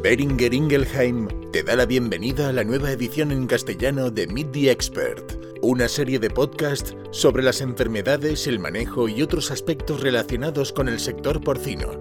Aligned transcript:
Beringer 0.00 0.54
Ingelheim 0.54 1.26
te 1.50 1.64
da 1.64 1.74
la 1.74 1.84
bienvenida 1.84 2.48
a 2.48 2.52
la 2.52 2.62
nueva 2.62 2.92
edición 2.92 3.32
en 3.32 3.48
castellano 3.48 4.12
de 4.12 4.28
Meet 4.28 4.52
the 4.52 4.70
Expert, 4.70 5.32
una 5.60 5.88
serie 5.88 6.20
de 6.20 6.30
podcasts 6.30 6.94
sobre 7.10 7.42
las 7.42 7.60
enfermedades, 7.60 8.46
el 8.46 8.60
manejo 8.60 9.08
y 9.08 9.22
otros 9.22 9.50
aspectos 9.50 10.00
relacionados 10.00 10.72
con 10.72 10.88
el 10.88 11.00
sector 11.00 11.42
porcino. 11.42 12.00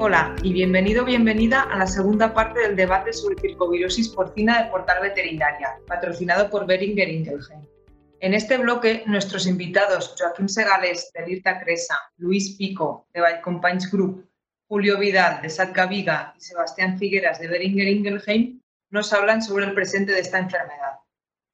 Hola 0.00 0.34
y 0.42 0.52
bienvenido 0.52 1.04
bienvenida 1.04 1.62
a 1.62 1.78
la 1.78 1.86
segunda 1.86 2.34
parte 2.34 2.58
del 2.58 2.74
debate 2.74 3.12
sobre 3.12 3.40
circovirosis 3.40 4.08
porcina 4.08 4.64
de 4.64 4.70
Portal 4.70 4.98
Veterinaria, 5.02 5.78
patrocinado 5.86 6.50
por 6.50 6.66
Beringer 6.66 7.08
Ingelheim. 7.08 7.75
En 8.20 8.32
este 8.32 8.56
bloque, 8.56 9.02
nuestros 9.06 9.46
invitados 9.46 10.14
Joaquín 10.18 10.48
Segales, 10.48 11.10
de 11.12 11.26
Lirta 11.26 11.60
Cresa, 11.60 11.98
Luis 12.16 12.56
Pico, 12.56 13.06
de 13.12 13.20
Valcompagnes 13.20 13.90
Group, 13.90 14.26
Julio 14.68 14.98
Vidal, 14.98 15.42
de 15.42 15.50
Satca 15.50 15.86
Viga 15.86 16.34
y 16.36 16.40
Sebastián 16.40 16.98
Figueras, 16.98 17.38
de 17.38 17.48
Beringer 17.48 17.86
Ingelheim, 17.86 18.60
nos 18.90 19.12
hablan 19.12 19.42
sobre 19.42 19.66
el 19.66 19.74
presente 19.74 20.12
de 20.12 20.20
esta 20.20 20.38
enfermedad. 20.38 20.98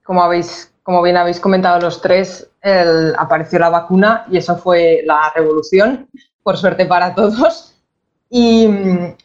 Como, 0.04 0.22
habéis, 0.22 0.72
como 0.82 1.02
bien 1.02 1.16
habéis 1.16 1.40
comentado 1.40 1.80
los 1.80 2.00
tres, 2.00 2.48
apareció 3.18 3.58
la 3.58 3.70
vacuna 3.70 4.24
y 4.30 4.38
eso 4.38 4.56
fue 4.56 5.02
la 5.04 5.32
revolución, 5.34 6.08
por 6.42 6.56
suerte 6.56 6.86
para 6.86 7.14
todos. 7.14 7.76
Y 8.30 8.66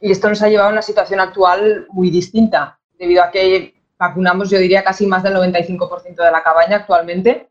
esto 0.02 0.28
nos 0.28 0.42
ha 0.42 0.50
llevado 0.50 0.70
a 0.70 0.74
una 0.74 0.82
situación 0.82 1.20
actual 1.20 1.88
muy 1.90 2.10
distinta, 2.10 2.78
debido 2.98 3.24
a 3.24 3.32
que 3.32 3.76
vacunamos, 3.98 4.50
yo 4.50 4.60
diría, 4.60 4.84
casi 4.84 5.08
más 5.08 5.24
del 5.24 5.36
95% 5.36 6.16
de 6.16 6.32
la 6.32 6.44
cabaña 6.44 6.78
actualmente. 6.78 7.50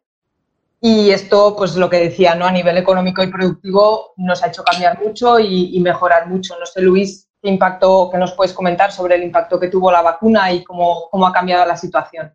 Y 0.80 1.10
esto, 1.10 1.54
pues 1.56 1.74
lo 1.76 1.88
que 1.88 1.98
decía, 1.98 2.34
¿no? 2.34 2.46
a 2.46 2.52
nivel 2.52 2.76
económico 2.76 3.22
y 3.22 3.28
productivo 3.28 4.12
nos 4.18 4.42
ha 4.42 4.48
hecho 4.48 4.62
cambiar 4.62 5.00
mucho 5.02 5.40
y, 5.40 5.80
mejorar 5.80 6.28
mucho. 6.28 6.56
No 6.58 6.66
sé, 6.66 6.82
Luis, 6.82 7.28
qué 7.42 7.48
impacto, 7.48 8.10
que 8.10 8.18
nos 8.18 8.32
puedes 8.34 8.52
comentar 8.52 8.92
sobre 8.92 9.16
el 9.16 9.22
impacto 9.22 9.58
que 9.58 9.68
tuvo 9.68 9.90
la 9.90 10.02
vacuna 10.02 10.52
y 10.52 10.62
cómo, 10.62 11.08
cómo 11.10 11.26
ha 11.26 11.32
cambiado 11.32 11.66
la 11.66 11.76
situación. 11.76 12.30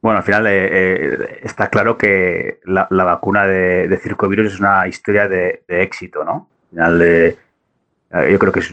Bueno, 0.00 0.18
al 0.18 0.24
final 0.24 0.46
eh, 0.46 0.68
eh, 0.72 1.40
está 1.42 1.68
claro 1.68 1.98
que 1.98 2.60
la, 2.64 2.88
vacuna 2.90 3.46
de, 3.46 3.86
de, 3.86 3.98
circovirus 3.98 4.54
es 4.54 4.58
una 4.58 4.88
historia 4.88 5.28
de, 5.28 5.62
éxito, 5.68 6.24
¿no? 6.24 6.48
Al 6.72 6.98
final, 6.98 7.02
eh, 7.02 7.36
yo 8.30 8.38
creo 8.38 8.52
que 8.52 8.60
es 8.60 8.72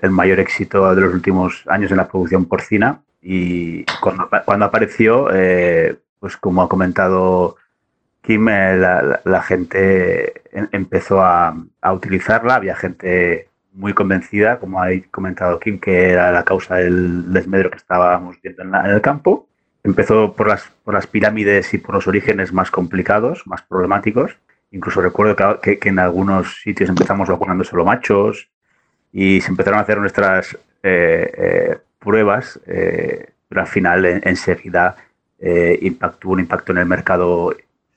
el 0.00 0.10
mayor 0.10 0.38
éxito 0.38 0.94
de 0.94 1.00
los 1.00 1.12
últimos 1.12 1.64
años 1.66 1.90
en 1.90 1.96
la 1.96 2.06
producción 2.06 2.46
porcina 2.46 3.02
y 3.20 3.84
cuando, 4.00 4.28
cuando 4.44 4.66
apareció, 4.66 5.28
eh, 5.32 5.96
pues 6.20 6.36
como 6.36 6.62
ha 6.62 6.68
comentado 6.68 7.56
Kim, 8.22 8.48
eh, 8.48 8.76
la, 9.24 9.42
gente 9.42 10.42
em, 10.52 10.68
empezó 10.72 11.22
a, 11.22 11.56
utilizarla, 11.92 12.56
había 12.56 12.76
gente 12.76 13.48
muy 13.72 13.92
convencida, 13.94 14.58
como 14.58 14.82
ha 14.82 14.88
comentado 15.10 15.58
Kim, 15.60 15.78
que 15.78 16.10
era 16.10 16.32
la 16.32 16.44
causa 16.44 16.76
del 16.76 17.32
desmedro 17.32 17.70
que 17.70 17.78
estábamos 17.78 18.36
viendo 18.42 18.62
en, 18.62 18.74
el 18.74 19.00
campo. 19.00 19.48
Empezó 19.84 20.34
por 20.34 20.48
las, 20.48 20.64
por 20.84 20.94
las 20.94 21.06
pirámides 21.06 21.72
y 21.74 21.78
por 21.78 21.94
los 21.94 22.06
orígenes 22.06 22.52
más 22.52 22.70
complicados, 22.70 23.46
más 23.46 23.62
problemáticos. 23.62 24.36
Incluso 24.72 25.00
recuerdo 25.00 25.60
que, 25.60 25.78
en 25.82 25.98
algunos 25.98 26.60
sitios 26.60 26.90
empezamos 26.90 27.28
vacunando 27.28 27.64
solo 27.64 27.84
machos 27.84 28.50
y 29.12 29.40
se 29.40 29.50
empezaron 29.50 29.78
a 29.78 29.82
hacer 29.82 29.98
nuestras 29.98 30.58
eh, 30.82 31.78
pruebas, 31.98 32.60
eh, 32.66 33.30
pero 33.48 33.62
al 33.62 33.66
final 33.66 34.04
enseguida 34.04 34.96
eh, 35.38 35.78
impactó 35.82 36.30
un 36.30 36.40
impacto 36.40 36.72
en 36.72 36.78
el 36.78 36.86
mercado 36.86 37.54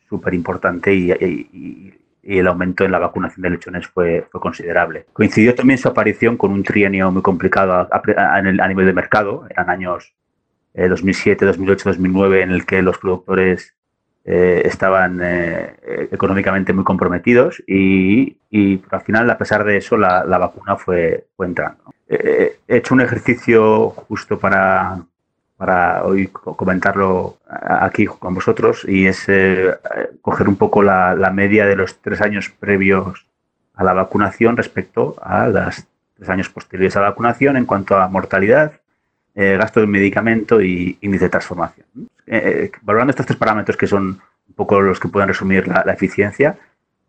súper 0.07 0.33
importante 0.33 0.93
y, 0.93 1.97
el 2.23 2.45
aumento 2.45 2.85
en 2.85 2.91
la 2.91 2.99
vacunación 2.99 3.41
de 3.41 3.49
lechones 3.49 3.87
fue, 3.87 4.27
fue, 4.31 4.39
considerable. 4.39 5.07
Coincidió 5.11 5.55
también 5.55 5.79
su 5.79 5.87
aparición 5.87 6.37
con 6.37 6.51
un 6.51 6.61
trienio 6.61 7.11
muy 7.11 7.23
complicado 7.23 7.73
a, 7.73 7.89
a, 7.91 8.67
nivel 8.67 8.85
de 8.85 8.93
mercado, 8.93 9.47
eran 9.49 9.71
años 9.71 10.13
2007, 10.75 11.43
2008, 11.45 11.89
2009 11.89 12.43
en 12.43 12.51
el 12.51 12.65
que 12.67 12.83
los 12.83 12.99
productores 12.99 13.73
eh, 14.23 14.61
estaban 14.65 15.19
eh, 15.23 16.09
económicamente 16.11 16.73
muy 16.73 16.83
comprometidos 16.83 17.63
y, 17.65 18.37
al 18.91 19.01
final, 19.01 19.27
a 19.29 19.37
pesar 19.37 19.63
de 19.63 19.77
eso, 19.77 19.97
la, 19.97 20.23
vacuna 20.23 20.75
fue, 20.75 21.25
fue 21.35 21.47
entrando. 21.47 21.83
Eh, 22.07 22.59
he 22.67 22.77
hecho 22.77 22.93
un 22.93 23.01
ejercicio 23.01 23.89
justo 23.89 24.37
para, 24.37 25.01
para 25.57 26.03
hoy 26.03 26.27
comentarlo 26.27 27.37
aquí 27.47 28.05
con 28.05 28.35
vosotros 28.35 28.85
y 28.87 29.07
es 29.07 29.25
coger 30.21 30.47
un 30.47 30.55
poco 30.55 30.83
la, 30.83 31.31
media 31.33 31.65
de 31.65 31.75
los 31.75 31.99
tres 31.99 32.21
años 32.21 32.49
previos 32.49 33.25
a 33.73 33.83
la 33.83 33.93
vacunación 33.93 34.55
respecto 34.55 35.15
a 35.21 35.47
los 35.47 35.87
tres 36.15 36.29
años 36.29 36.49
posteriores 36.49 36.95
a 36.95 37.01
la 37.01 37.09
vacunación 37.09 37.57
en 37.57 37.65
cuanto 37.65 37.97
a 37.97 38.07
mortalidad, 38.07 38.80
gasto 39.35 39.79
de 39.79 39.87
medicamento 39.87 40.61
y 40.61 40.97
índice 41.01 41.25
de 41.25 41.29
transformación. 41.29 41.85
Eh, 42.27 42.71
valorando 42.81 43.11
estos 43.11 43.25
tres 43.25 43.37
parámetros 43.37 43.77
que 43.77 43.87
son 43.87 44.21
un 44.47 44.55
poco 44.55 44.79
los 44.81 44.99
que 44.99 45.07
pueden 45.07 45.27
resumir 45.27 45.67
la, 45.67 45.93
eficiencia, 45.93 46.57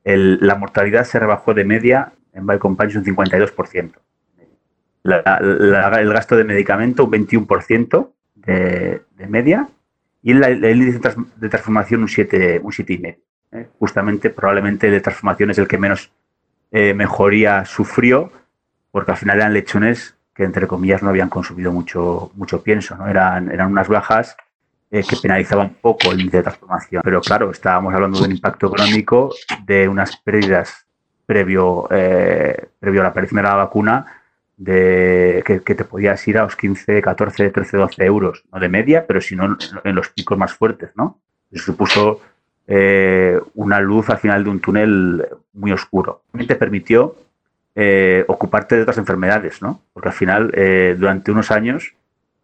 la 0.05 0.55
mortalidad 0.55 1.05
se 1.05 1.19
rebajó 1.19 1.55
de 1.55 1.65
media 1.65 2.13
en 2.33 2.47
Biocompanions 2.47 2.97
un 2.97 3.17
52%. 3.17 3.93
el 5.05 6.13
gasto 6.13 6.37
de 6.37 6.45
medicamento 6.45 7.05
un 7.05 7.13
21% 7.13 8.11
de, 8.35 9.03
media 9.29 9.69
y 10.23 10.33
el, 10.33 10.65
índice 10.65 11.01
de 11.37 11.49
transformación 11.49 12.03
un 12.03 12.09
7,5%. 12.09 12.61
Un 12.63 12.73
7 12.73 13.19
¿eh? 13.53 13.69
Justamente, 13.79 14.31
probablemente 14.31 14.87
el 14.87 14.95
de 14.95 15.01
transformación 15.01 15.51
es 15.51 15.59
el 15.59 15.69
que 15.69 15.79
menos 15.79 16.11
eh, 16.71 16.95
mejoría 16.95 17.65
sufrió, 17.65 18.33
porque 18.91 19.13
al 19.13 19.17
final 19.17 19.39
eran 19.39 19.53
lechones 19.53 20.17
que, 20.35 20.45
entre 20.45 20.67
comillas, 20.67 21.03
no 21.03 21.09
habían 21.09 21.29
consumido 21.29 21.73
mucho, 21.73 22.31
mucho 22.35 22.63
pienso, 22.63 22.97
¿no? 22.97 23.07
eran, 23.07 23.51
eran 23.51 23.71
unas 23.71 23.89
bajas 23.89 24.37
eh, 24.91 25.03
que 25.09 25.17
penalizaba 25.17 25.63
un 25.63 25.75
poco 25.75 26.11
el 26.13 26.21
índice 26.21 26.39
de 26.39 26.43
transformación. 26.43 27.03
Pero 27.03 27.21
claro, 27.21 27.51
estábamos 27.51 27.95
hablando 27.95 28.19
de 28.19 28.27
un 28.27 28.33
impacto 28.33 28.67
económico, 28.67 29.33
de 29.65 29.89
unas 29.89 30.17
pérdidas 30.19 30.87
previo, 31.25 31.89
eh, 31.91 32.69
previo 32.79 33.01
a 33.01 33.05
la 33.05 33.09
aparición 33.11 33.37
de 33.37 33.43
la 33.43 33.55
vacuna, 33.55 34.07
de, 34.57 35.43
que, 35.47 35.75
te 35.75 35.85
podías 35.85 36.27
ir 36.29 36.39
a 36.39 36.45
los 36.45 36.57
15, 36.57 37.01
14, 37.01 37.51
13, 37.51 37.77
12 37.79 38.05
euros, 38.05 38.45
no 38.53 38.61
de 38.61 38.69
media, 38.69 39.07
pero 39.07 39.21
sino 39.21 39.57
en, 39.83 39.95
los 39.95 40.11
picos 40.11 40.37
más 40.37 40.53
fuertes. 40.53 40.91
¿no? 40.95 41.19
Eso 41.51 41.65
supuso 41.65 42.21
eh, 42.67 43.41
una 43.55 43.81
luz 43.81 44.11
al 44.11 44.19
final 44.19 44.45
de 44.45 44.51
un 44.51 44.61
túnel 44.61 45.27
muy 45.55 45.73
oscuro. 45.73 46.23
También 46.31 46.49
te 46.49 46.57
permitió 46.57 47.17
ocuparte 48.27 48.77
de 48.77 48.83
otras 48.83 48.99
enfermedades, 48.99 49.63
¿no? 49.63 49.81
porque 49.93 50.11
al 50.11 50.15
final, 50.15 50.51
durante 50.99 51.31
unos 51.31 51.51
años, 51.51 51.95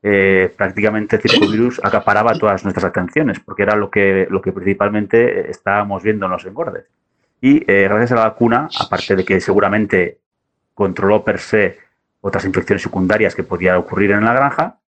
eh, 0.00 0.55
prácticamente 0.56 1.16
el 1.16 1.22
circovirus 1.22 1.81
acaparaba 1.83 2.33
todas 2.34 2.62
nuestras 2.62 2.84
atenciones, 2.84 3.41
porque 3.41 3.65
era 3.65 3.75
lo 3.75 3.91
que, 3.91 4.28
lo 4.31 4.41
que 4.41 4.53
principalmente 4.53 5.50
estábamos 5.50 6.03
viendo 6.03 6.27
en 6.27 6.33
los 6.33 6.44
engordes. 6.44 6.84
Y 7.41 7.71
eh, 7.71 7.84
gracias 7.84 8.12
a 8.12 8.17
la 8.17 8.28
vacuna, 8.28 8.69
aparte 8.81 9.17
de 9.17 9.25
que 9.25 9.41
seguramente 9.41 10.19
controló 10.75 11.25
per 11.25 11.41
se 11.41 11.78
otras 12.21 12.44
infecciones 12.44 12.83
secundarias 12.83 13.34
que 13.34 13.43
podían 13.43 13.77
ocurrir 13.77 14.12
en 14.12 14.25
la 14.25 14.33
granja, 14.33 14.78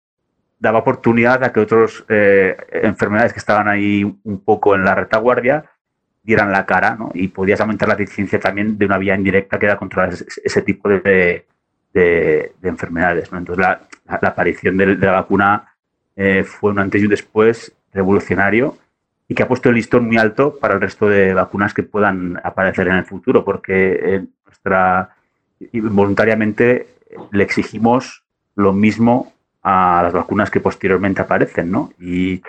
daba 0.59 0.81
oportunidad 0.81 1.43
a 1.43 1.53
que 1.53 1.61
otras 1.61 2.05
eh, 2.09 2.57
enfermedades 2.71 3.33
que 3.33 3.39
estaban 3.39 3.67
ahí 3.67 4.05
un 4.05 4.41
poco 4.45 4.75
en 4.75 4.85
la 4.85 4.95
retaguardia 4.95 5.65
dieran 6.23 6.53
la 6.53 6.67
cara 6.67 6.97
¿no? 6.97 7.11
y 7.15 7.29
podías 7.29 7.61
aumentar 7.61 7.89
la 7.89 7.95
eficiencia 7.95 8.39
también 8.39 8.77
de 8.79 8.87
una 8.87 8.99
vía 8.99 9.15
indirecta 9.15 9.59
que 9.59 9.67
era 9.67 9.77
controlar 9.77 10.13
ese, 10.13 10.63
tipo 10.63 10.89
de, 10.89 11.47
de, 11.93 12.53
enfermedades. 12.63 13.31
Entonces, 13.33 13.65
la, 13.65 13.81
la 14.21 14.29
aparición 14.29 14.77
de, 14.77 14.97
la 14.97 15.13
vacuna 15.13 15.75
eh, 16.17 16.45
fue 16.45 16.73
un 16.73 16.79
antes 16.79 17.01
y 17.01 17.05
un 17.05 17.11
después 17.11 17.73
revolucionario 17.93 18.77
y 19.29 19.35
que 19.35 19.43
ha 19.43 19.49
puesto 19.49 19.69
el 19.69 19.77
listón 19.77 20.07
muy 20.07 20.19
alto 20.19 20.59
para 20.59 20.75
el 20.75 20.81
resto 20.81 21.09
de 21.09 21.33
vacunas 21.35 21.73
que 21.73 21.85
puedan 21.85 22.41
aparecer 22.43 22.89
en 22.89 22.97
el 22.97 23.05
futuro, 23.05 23.45
porque 23.45 23.93
eh, 24.03 24.25
nuestra 24.45 25.15
voluntariamente 25.73 26.89
le 27.31 27.45
exigimos 27.45 28.25
lo 28.57 28.73
mismo 28.73 29.33
a 29.63 30.01
las 30.03 30.13
vacunas 30.13 30.51
que 30.51 30.61
posteriormente 30.61 31.23
aparecen, 31.23 31.71
¿no? 31.71 31.93
Y, 32.01 32.43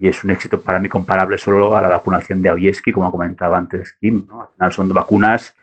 es 0.00 0.22
un 0.24 0.30
éxito 0.30 0.60
para 0.60 0.78
mí 0.78 0.88
comparable 0.88 1.38
solo 1.38 1.76
a 1.76 1.82
la 1.82 1.88
vacunación 1.88 2.42
de 2.42 2.48
Avieski, 2.50 2.92
como 2.92 3.10
comentaba 3.10 3.58
antes 3.58 3.94
Kim, 4.00 4.26
¿no? 4.28 4.42
Al 4.42 4.48
final 4.48 4.72
son 4.72 4.88
vacunas 4.90 5.54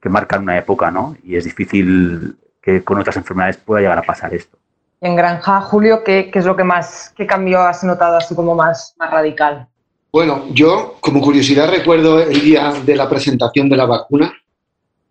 que 0.00 0.08
marcan 0.08 0.42
una 0.42 0.58
época, 0.58 0.90
¿no? 0.90 1.16
Y 1.24 1.36
es 1.36 1.44
difícil 1.44 2.36
que 2.62 2.82
con 2.84 2.98
otras 2.98 3.16
enfermedades 3.16 3.56
pueda 3.56 3.80
llegar 3.80 3.98
a 3.98 4.02
pasar 4.02 4.32
esto 4.34 4.60
en 5.00 5.16
Granja, 5.16 5.62
Julio, 5.62 6.04
¿qué, 6.04 6.30
es 6.32 6.44
lo 6.44 6.56
que 6.56 6.64
más, 6.64 7.12
qué 7.16 7.26
cambio 7.26 7.60
has 7.60 7.82
notado 7.84 8.18
así 8.18 8.34
como 8.34 8.54
más, 8.54 8.94
más 8.98 9.10
radical? 9.10 9.66
Bueno, 10.12 10.44
yo 10.50 10.96
como 11.00 11.20
curiosidad 11.20 11.70
recuerdo 11.70 12.20
el 12.20 12.40
día 12.40 12.72
de 12.84 12.96
la 12.96 13.08
presentación 13.08 13.68
de 13.68 13.76
la 13.76 13.86
vacuna, 13.86 14.32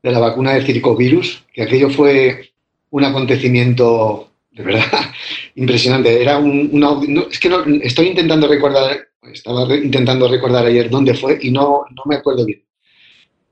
de 0.04 0.12
la 0.12 0.20
vacuna 0.20 0.52
de 0.52 0.62
circovirus, 0.62 1.44
que 1.54 1.64
aquello 1.64 1.90
fue 1.90 2.52
un 2.92 3.04
acontecimiento 3.04 4.29
de 4.60 4.66
verdad 4.66 5.12
impresionante. 5.56 6.22
Era 6.22 6.38
un, 6.38 7.28
es 7.32 7.40
que 7.40 7.50
no, 7.50 7.64
estoy 7.82 8.08
intentando 8.08 8.48
recordar, 8.48 9.08
estaba 9.34 9.74
intentando 9.76 10.28
recordar 10.28 10.66
ayer 10.66 10.90
dónde 10.90 11.14
fue 11.14 11.40
y 11.42 11.50
no, 11.50 11.86
no 11.96 12.04
me 12.06 12.16
acuerdo 12.16 12.46
bien. 12.46 12.62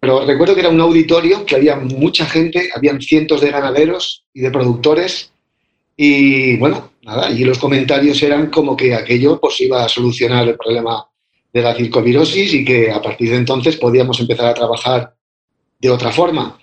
pero 0.02 0.26
recuerdo 0.26 0.54
que 0.54 0.60
era 0.60 0.70
un 0.70 0.82
auditorio 0.82 1.46
que 1.46 1.56
había 1.56 1.78
mucha 1.78 2.26
gente, 2.26 2.70
habían 2.76 3.02
cientos 3.02 3.40
de 3.40 3.52
ganaderos 3.52 4.26
y 4.34 4.42
de 4.42 4.52
productores 4.52 5.32
y 5.96 6.58
bueno, 6.58 6.92
nada, 7.04 7.32
y 7.32 7.44
los 7.46 7.58
comentarios 7.58 8.22
eran 8.22 8.48
como 8.48 8.76
que 8.76 8.94
aquello 8.94 9.40
pues 9.40 9.62
iba 9.62 9.86
a 9.86 9.90
solucionar 9.90 10.48
el 10.48 10.58
problema 10.58 11.08
de 11.54 11.62
la 11.62 11.74
circovirosis 11.74 12.54
y 12.54 12.66
que 12.66 12.92
a 12.92 13.02
partir 13.02 13.30
de 13.30 13.38
entonces 13.38 13.78
podíamos 13.78 14.20
empezar 14.20 14.48
a 14.48 14.54
trabajar 14.54 15.16
de 15.80 15.90
otra 15.90 16.12
forma. 16.12 16.60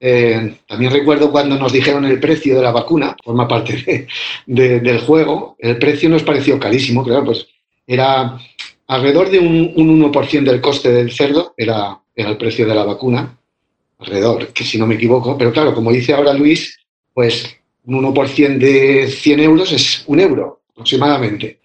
Eh, 0.00 0.58
también 0.66 0.92
recuerdo 0.92 1.30
cuando 1.30 1.58
nos 1.58 1.72
dijeron 1.72 2.04
el 2.04 2.20
precio 2.20 2.56
de 2.56 2.62
la 2.62 2.70
vacuna, 2.70 3.16
forma 3.24 3.48
parte 3.48 4.06
del 4.46 5.00
juego, 5.00 5.56
el 5.58 5.78
precio 5.78 6.08
nos 6.08 6.22
pareció 6.22 6.58
carísimo, 6.58 7.02
claro, 7.02 7.24
pues 7.24 7.46
era 7.86 8.38
alrededor 8.86 9.30
de 9.30 9.38
un, 9.40 9.74
1% 9.74 10.44
del 10.44 10.60
coste 10.60 10.90
del 10.90 11.12
cerdo, 11.12 11.54
era, 11.56 11.98
era 12.14 12.30
el 12.30 12.36
precio 12.36 12.66
de 12.66 12.74
la 12.74 12.84
vacuna, 12.84 13.36
alrededor, 13.98 14.48
que 14.48 14.64
si 14.64 14.78
no 14.78 14.86
me 14.86 14.94
equivoco, 14.94 15.36
pero 15.36 15.52
claro, 15.52 15.74
como 15.74 15.90
dice 15.90 16.14
ahora 16.14 16.32
Luis, 16.32 16.78
pues 17.12 17.56
un 17.84 18.04
1% 18.14 18.58
de 18.58 19.08
100 19.08 19.40
euros 19.40 19.72
es 19.72 20.04
un 20.06 20.20
euro 20.20 20.60
aproximadamente. 20.70 21.58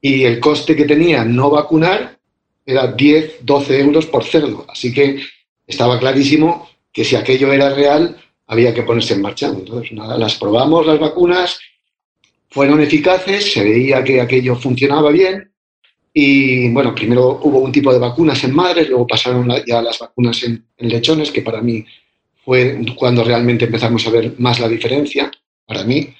Y 0.00 0.24
el 0.24 0.40
coste 0.40 0.74
que 0.74 0.84
tenía 0.84 1.24
no 1.24 1.48
vacunar 1.48 2.18
era 2.66 2.88
10, 2.88 3.36
12 3.42 3.80
euros 3.80 4.06
por 4.06 4.24
cerdo. 4.24 4.66
Así 4.68 4.92
que 4.92 5.22
estaba 5.66 5.98
clarísimo 5.98 6.68
que 6.92 7.04
si 7.04 7.16
aquello 7.16 7.52
era 7.52 7.74
real, 7.74 8.16
había 8.46 8.74
que 8.74 8.82
ponerse 8.82 9.14
en 9.14 9.22
marcha. 9.22 9.48
Entonces, 9.48 9.92
nada, 9.92 10.18
las 10.18 10.36
probamos, 10.36 10.86
las 10.86 10.98
vacunas, 10.98 11.58
fueron 12.50 12.80
eficaces, 12.82 13.52
se 13.52 13.64
veía 13.64 14.04
que 14.04 14.20
aquello 14.20 14.56
funcionaba 14.56 15.10
bien. 15.10 15.50
Y 16.12 16.68
bueno, 16.70 16.94
primero 16.94 17.40
hubo 17.42 17.60
un 17.60 17.72
tipo 17.72 17.92
de 17.92 17.98
vacunas 17.98 18.44
en 18.44 18.54
madres, 18.54 18.88
luego 18.90 19.06
pasaron 19.06 19.50
ya 19.66 19.80
las 19.80 19.98
vacunas 19.98 20.42
en 20.42 20.62
lechones, 20.76 21.30
que 21.30 21.40
para 21.40 21.62
mí 21.62 21.84
fue 22.44 22.78
cuando 22.96 23.24
realmente 23.24 23.64
empezamos 23.64 24.06
a 24.06 24.10
ver 24.10 24.34
más 24.38 24.60
la 24.60 24.68
diferencia 24.68 25.30
para 25.64 25.84
mí. 25.84 26.14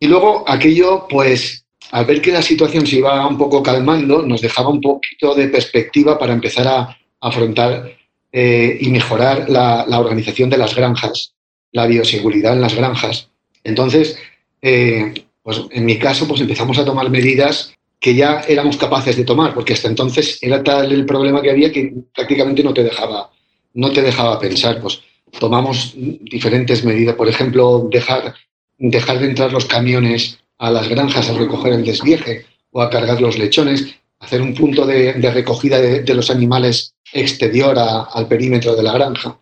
Y 0.00 0.06
luego 0.06 0.44
aquello, 0.48 1.06
pues, 1.08 1.66
al 1.90 2.06
ver 2.06 2.22
que 2.22 2.32
la 2.32 2.42
situación 2.42 2.86
se 2.86 2.96
iba 2.96 3.26
un 3.26 3.36
poco 3.36 3.62
calmando, 3.62 4.22
nos 4.22 4.40
dejaba 4.40 4.70
un 4.70 4.80
poquito 4.80 5.34
de 5.34 5.48
perspectiva 5.48 6.18
para 6.18 6.32
empezar 6.32 6.66
a 6.66 6.98
afrontar 7.20 7.92
eh, 8.32 8.78
y 8.80 8.88
mejorar 8.88 9.48
la, 9.48 9.84
organización 9.98 10.50
de 10.50 10.58
las 10.58 10.74
granjas, 10.74 11.34
la 11.70 11.86
bioseguridad 11.86 12.54
en 12.54 12.60
las 12.60 12.74
granjas. 12.74 13.28
Entonces, 13.62 14.16
eh, 14.60 15.12
pues 15.42 15.60
en 15.70 15.84
mi 15.84 15.98
caso, 15.98 16.26
pues 16.26 16.40
empezamos 16.40 16.78
a 16.78 16.84
tomar 16.84 17.10
medidas 17.10 17.74
que 18.00 18.14
ya 18.14 18.40
éramos 18.48 18.76
capaces 18.76 19.16
de 19.16 19.24
tomar, 19.24 19.54
porque 19.54 19.74
hasta 19.74 19.88
entonces 19.88 20.38
era 20.40 20.62
tal 20.62 20.90
el 20.90 21.06
problema 21.06 21.40
que 21.40 21.50
había 21.50 21.70
que 21.70 21.92
prácticamente 22.14 22.64
no 22.64 22.74
te 22.74 22.82
dejaba, 22.82 23.30
no 23.74 23.92
te 23.92 24.02
dejaba 24.02 24.40
pensar. 24.40 24.80
Pues 24.80 25.00
tomamos 25.38 25.94
diferentes 25.94 26.84
medidas, 26.84 27.14
por 27.14 27.28
ejemplo, 27.28 27.88
dejar 27.90 28.34
dejar 28.78 29.20
de 29.20 29.26
entrar 29.26 29.52
los 29.52 29.66
camiones 29.66 30.38
a 30.58 30.70
las 30.70 30.88
granjas 30.88 31.28
a 31.28 31.34
recoger 31.34 31.72
el 31.72 31.84
desvieje 31.84 32.46
o 32.70 32.82
a 32.82 32.90
cargar 32.90 33.20
los 33.20 33.38
lechones, 33.38 33.94
hacer 34.22 34.40
un 34.40 34.54
punto 34.54 34.86
de, 34.86 35.12
recogida 35.12 35.80
de, 35.80 36.14
los 36.14 36.30
animales 36.30 36.94
exterior 37.12 37.76
al 37.78 38.26
perímetro 38.28 38.74
de 38.74 38.82
la 38.82 38.92
granja. 38.92 39.36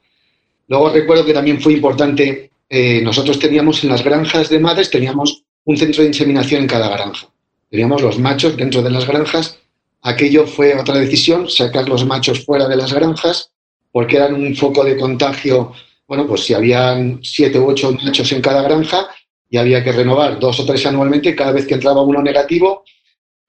Luego 0.69 0.91
recuerdo 0.91 1.25
que 1.25 1.35
también 1.35 1.61
fue 1.61 1.75
importante, 1.75 2.51
eh, 2.69 3.01
nosotros 3.03 3.39
teníamos 3.39 3.85
en 3.85 3.91
las 3.91 4.03
granjas 4.03 4.49
de 4.49 4.59
madres, 4.59 4.91
teníamos 4.91 5.43
un 5.65 5.77
centro 5.77 6.03
de 6.03 6.09
inseminación 6.09 6.63
en 6.63 6.69
cada 6.69 6.89
granja. 6.89 7.29
Teníamos 7.71 8.03
los 8.03 8.19
machos 8.19 8.57
dentro 8.57 8.83
de 8.83 8.91
las 8.91 9.07
granjas. 9.07 9.59
Aquello 10.03 10.47
fue 10.47 10.75
otra 10.75 10.99
decisión, 10.99 11.49
sacar 11.49 11.89
los 11.89 12.07
machos 12.07 12.45
fuera 12.45 12.67
de 12.67 12.77
las 12.77 12.93
granjas, 12.93 13.51
porque 13.93 14.17
eran 14.17 14.35
un 14.35 14.57
foco 14.57 14.83
de 14.83 14.97
contagio. 14.97 15.73
Bueno, 16.09 16.27
pues 16.27 16.45
si 16.45 16.55
habían 16.55 17.21
siete 17.23 17.59
u 17.59 17.69
ocho 17.69 17.93
machos 17.93 18.33
en 18.33 18.41
cada 18.41 18.63
granja, 18.63 19.09
y 19.51 19.59
había 19.59 19.85
que 19.85 19.93
renovar 19.93 20.39
dos 20.39 20.61
o 20.61 20.65
tres 20.65 20.87
anualmente. 20.87 21.35
Cada 21.35 21.53
vez 21.53 21.67
que 21.67 21.75
entraba 21.75 22.03
uno 22.03 22.23
negativo, 22.23 22.85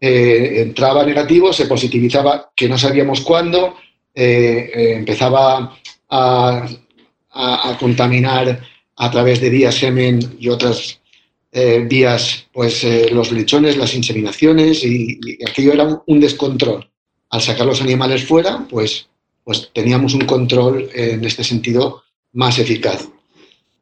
eh, 0.03 0.63
entraba 0.63 1.05
negativo, 1.05 1.53
se 1.53 1.67
positivizaba 1.67 2.51
que 2.55 2.67
no 2.67 2.75
sabíamos 2.75 3.21
cuándo, 3.21 3.75
eh, 4.15 4.71
eh, 4.73 4.93
empezaba 4.95 5.77
a, 6.09 6.67
contaminar 7.79 8.61
a 8.97 9.11
través 9.11 9.39
de 9.39 9.49
vías 9.49 9.75
semen 9.75 10.37
y 10.39 10.49
otras 10.49 10.99
vías, 11.87 12.47
pues 12.51 12.85
los 13.11 13.31
lechones, 13.31 13.77
las 13.77 13.93
inseminaciones 13.93 14.83
y, 14.83 15.19
aquello 15.47 15.73
era 15.73 16.01
un, 16.05 16.19
descontrol. 16.19 16.89
Al 17.29 17.41
sacar 17.41 17.65
los 17.65 17.81
animales 17.81 18.25
fuera, 18.25 18.65
pues, 18.69 19.07
pues 19.43 19.69
teníamos 19.73 20.13
un 20.13 20.25
control 20.25 20.89
en 20.93 21.23
este 21.23 21.43
sentido 21.43 22.03
más 22.33 22.59
eficaz. 22.59 23.07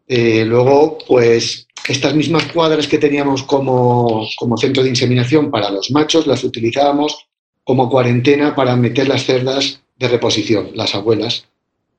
luego, 0.08 1.00
pues 1.08 1.68
estas 1.90 2.14
mismas 2.14 2.46
cuadras 2.54 2.88
que 2.88 3.00
teníamos 3.00 3.44
como, 3.44 4.28
centro 4.58 4.84
de 4.84 4.90
inseminación 4.90 5.50
para 5.50 5.72
los 5.72 5.90
machos 5.90 6.28
las 6.28 6.44
utilizábamos 6.44 7.26
como 7.64 7.90
cuarentena 7.90 8.56
para 8.56 8.76
meter 8.76 9.08
las 9.08 9.26
cerdas 9.26 9.82
de 9.98 10.08
reposición, 10.08 10.70
las 10.76 10.94
abuelas. 10.94 11.46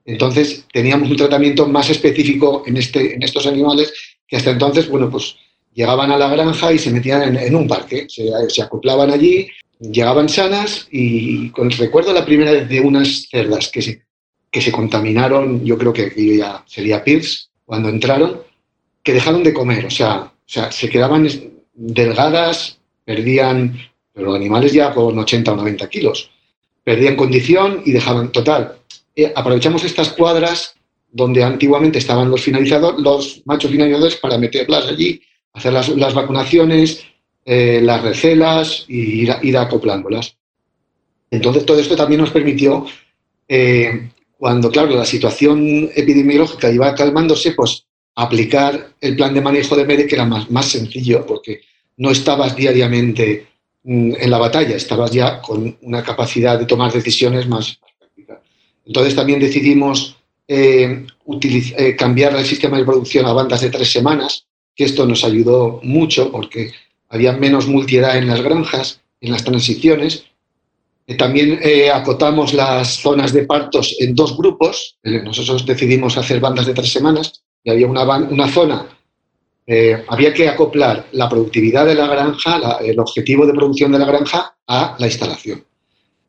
Entonces 0.05 0.65
teníamos 0.73 1.11
un 1.11 1.17
tratamiento 1.17 1.67
más 1.67 1.91
específico 1.91 2.63
en, 2.67 2.77
este, 2.77 3.15
en 3.15 3.23
estos 3.23 3.47
animales 3.47 3.93
que 4.29 4.37
hasta 4.37 4.51
entonces, 4.51 4.89
bueno, 4.89 5.11
pues 5.11 5.37
llegaban 5.75 6.13
a 6.13 6.19
la 6.19 6.29
granja 6.29 6.73
y 6.73 6.79
se 6.79 6.91
metían 6.91 7.37
en, 7.37 7.55
un 7.55 7.67
parque, 7.67 8.07
se, 8.09 8.63
acoplaban 8.63 9.11
allí, 9.11 9.49
llegaban 9.81 10.29
sanas 10.29 10.87
y 10.91 11.51
con 11.51 11.71
recuerdo 11.71 12.13
la 12.13 12.25
primera 12.25 12.53
de 12.53 12.81
unas 12.81 13.27
cerdas 13.29 13.69
que 13.69 13.83
se, 13.83 14.03
que 14.53 14.61
se 14.61 14.71
contaminaron, 14.71 15.65
yo 15.65 15.77
creo 15.77 15.93
que 15.93 16.13
ya 16.39 16.65
sería 16.67 17.03
Pierce, 17.03 17.49
cuando 17.65 17.89
entraron, 17.89 18.50
que 19.03 19.13
dejaron 19.13 19.43
de 19.43 19.53
comer, 19.53 19.87
o 19.87 19.91
sea, 19.91 20.33
o 20.51 20.53
sea, 20.53 20.73
se 20.73 20.89
quedaban 20.89 21.29
delgadas, 21.73 22.79
perdían, 23.05 23.79
pero 24.13 24.27
los 24.27 24.37
animales 24.37 24.73
ya 24.73 24.93
con 24.93 25.19
80 25.19 25.53
o 25.53 25.57
90 25.57 25.89
kilos, 25.89 26.31
perdían 26.83 27.17
condición 27.17 27.83
y 27.85 27.93
dejaban, 27.93 28.33
total, 28.33 28.77
eh, 29.15 29.33
aprovechamos 29.35 29.85
estas 29.85 30.11
cuadras 30.11 30.75
donde 31.13 31.43
antiguamente 31.43 31.99
estaban 31.99 32.31
los 32.31 32.43
finalizadores, 32.43 33.01
los 33.01 33.43
machos 33.45 33.71
finalizadores 33.71 34.17
para 34.17 34.39
meterlas 34.39 34.87
allí, 34.87 35.21
hacer 35.53 35.73
las, 35.73 36.15
vacunaciones, 36.15 37.05
eh, 37.45 37.81
las 37.83 38.03
recelas 38.03 38.85
y 38.89 39.23
ir, 39.23 39.57
acoplándolas. 39.57 40.37
Entonces, 41.31 41.65
todo 41.65 41.79
esto 41.79 41.97
también 41.97 42.21
nos 42.21 42.31
permitió, 42.31 42.87
eh, 43.49 44.11
cuando, 44.39 44.71
claro, 44.71 44.97
la 44.97 45.05
situación 45.05 45.91
epidemiológica 45.95 46.71
iba 46.71 46.95
calmándose, 46.95 47.53
pues 47.53 47.87
aplicar 48.15 48.95
el 49.01 49.17
plan 49.17 49.35
de 49.35 49.41
manejo 49.41 49.77
de 49.77 49.85
MEDE, 49.85 50.07
que 50.07 50.15
era 50.15 50.25
más, 50.25 50.51
más 50.51 50.67
sencillo, 50.67 51.25
porque 51.27 51.61
no 51.97 52.11
estabas 52.11 52.57
diariamente 52.57 53.47
mm, 53.85 54.15
en 54.19 54.31
la 54.31 54.39
batalla, 54.39 54.77
estabas 54.77 55.11
ya 55.11 55.41
con 55.41 55.77
una 55.83 56.03
capacidad 56.03 56.59
de 56.59 56.67
tomar 56.67 56.93
decisiones 56.93 57.47
más 57.49 57.79
práctica. 57.99 58.41
Entonces 58.85 59.15
también 59.15 59.41
decidimos 59.41 60.17
eh, 60.49 61.07
eh, 61.27 61.97
cambiar 61.97 62.35
el 62.35 62.45
sistema 62.45 62.79
de 62.79 62.85
producción 62.85 63.27
a 63.27 63.33
bandas 63.33 63.61
de 63.61 63.71
tres 63.71 63.93
semanas, 63.93 64.47
que 64.75 64.85
esto 64.85 65.07
nos 65.07 65.25
ayudó 65.25 65.81
mucho 65.83 66.33
porque 66.33 66.73
había 67.09 67.33
menos 67.33 67.69
multiedad 67.69 68.17
en 68.17 68.27
las 68.27 68.43
granjas, 68.43 69.01
en 69.21 69.33
las 69.33 69.45
transiciones. 69.45 70.25
Eh, 71.07 71.17
también 71.17 71.61
acotamos 71.93 72.55
las 72.55 72.97
zonas 72.97 73.33
de 73.33 73.45
partos 73.45 73.97
en 74.01 74.15
dos 74.15 74.37
grupos. 74.37 74.97
nosotros 75.03 75.67
decidimos 75.67 76.17
hacer 76.17 76.41
bandas 76.41 76.67
de 76.67 76.75
tres 76.75 76.93
semanas 76.93 77.43
y 77.63 77.71
había 77.71 77.87
una, 77.87 78.49
zona, 78.49 78.87
eh, 79.67 80.05
había 80.09 80.33
que 80.33 80.49
acoplar 80.49 81.07
la 81.13 81.29
productividad 81.29 81.87
de 81.87 81.95
la 81.95 82.07
granja, 82.07 82.79
el 82.81 82.99
objetivo 82.99 83.47
de 83.47 83.53
producción 83.53 83.93
de 83.93 83.99
la 83.99 84.07
granja 84.07 84.57
a 84.67 84.97
la 84.99 85.07
instalación. 85.07 85.65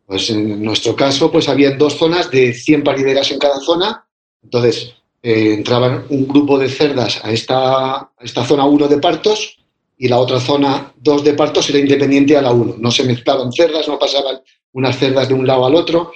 Pues 0.05 0.29
en 0.29 0.61
nuestro 0.61 0.95
caso, 0.95 1.31
pues 1.31 1.47
había 1.47 1.71
dos 1.71 1.97
zonas 1.97 2.29
de 2.29 2.53
100 2.53 2.83
parideras 2.83 3.31
en 3.31 3.39
cada 3.39 3.59
zona, 3.61 4.05
entonces 4.43 4.93
eh, 5.23 5.53
entraban 5.53 6.05
un 6.09 6.27
grupo 6.27 6.57
de 6.57 6.67
cerdas 6.67 7.23
a 7.23 7.31
esta, 7.31 8.11
esta 8.19 8.43
zona 8.43 8.65
1 8.65 8.87
de 8.87 8.97
partos 8.97 9.57
y 9.97 10.07
la 10.07 10.17
otra 10.17 10.39
zona 10.39 10.91
2 10.97 11.23
de 11.23 11.33
partos 11.35 11.69
era 11.69 11.79
independiente 11.79 12.35
a 12.35 12.41
la 12.41 12.51
1. 12.51 12.75
No 12.79 12.91
se 12.91 13.03
mezclaban 13.03 13.51
cerdas, 13.51 13.87
no 13.87 13.99
pasaban 13.99 14.41
unas 14.73 14.97
cerdas 14.97 15.27
de 15.27 15.35
un 15.35 15.45
lado 15.45 15.65
al 15.65 15.75
otro. 15.75 16.11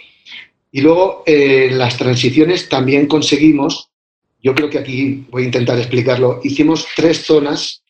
Y 0.72 0.82
luego 0.82 1.24
en 1.26 1.72
eh, 1.72 1.76
las 1.76 1.96
transiciones 1.96 2.68
también 2.68 3.08
conseguimos 3.08 3.92
yo 4.46 4.54
creo 4.54 4.70
que 4.70 4.78
aquí 4.78 5.26
voy 5.32 5.42
a 5.42 5.46
intentar 5.48 5.76
explicarlo. 5.80 6.40
Hicimos 6.44 6.86
tres 6.96 7.26
zonas 7.26 7.82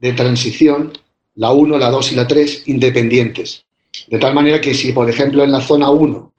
de 0.00 0.12
transición, 0.12 0.92
la 1.34 1.50
1, 1.50 1.78
la 1.78 1.88
2 1.88 2.12
y 2.12 2.14
la 2.14 2.26
3, 2.26 2.64
independientes. 2.66 3.64
De 4.08 4.18
tal 4.18 4.34
manera 4.34 4.60
que 4.60 4.74
si, 4.74 4.92
por 4.92 5.08
ejemplo, 5.08 5.42
en 5.42 5.50
la 5.50 5.62
zona 5.62 5.88
1 5.88 6.30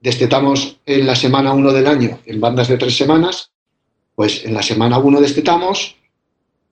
destetamos 0.00 0.80
en 0.84 1.06
la 1.06 1.14
semana 1.14 1.52
1 1.52 1.72
del 1.72 1.86
año 1.86 2.18
en 2.26 2.40
bandas 2.40 2.66
de 2.66 2.76
tres 2.76 2.96
semanas, 2.96 3.52
pues 4.16 4.44
en 4.44 4.52
la 4.52 4.62
semana 4.62 4.98
1 4.98 5.20
destetamos, 5.20 5.94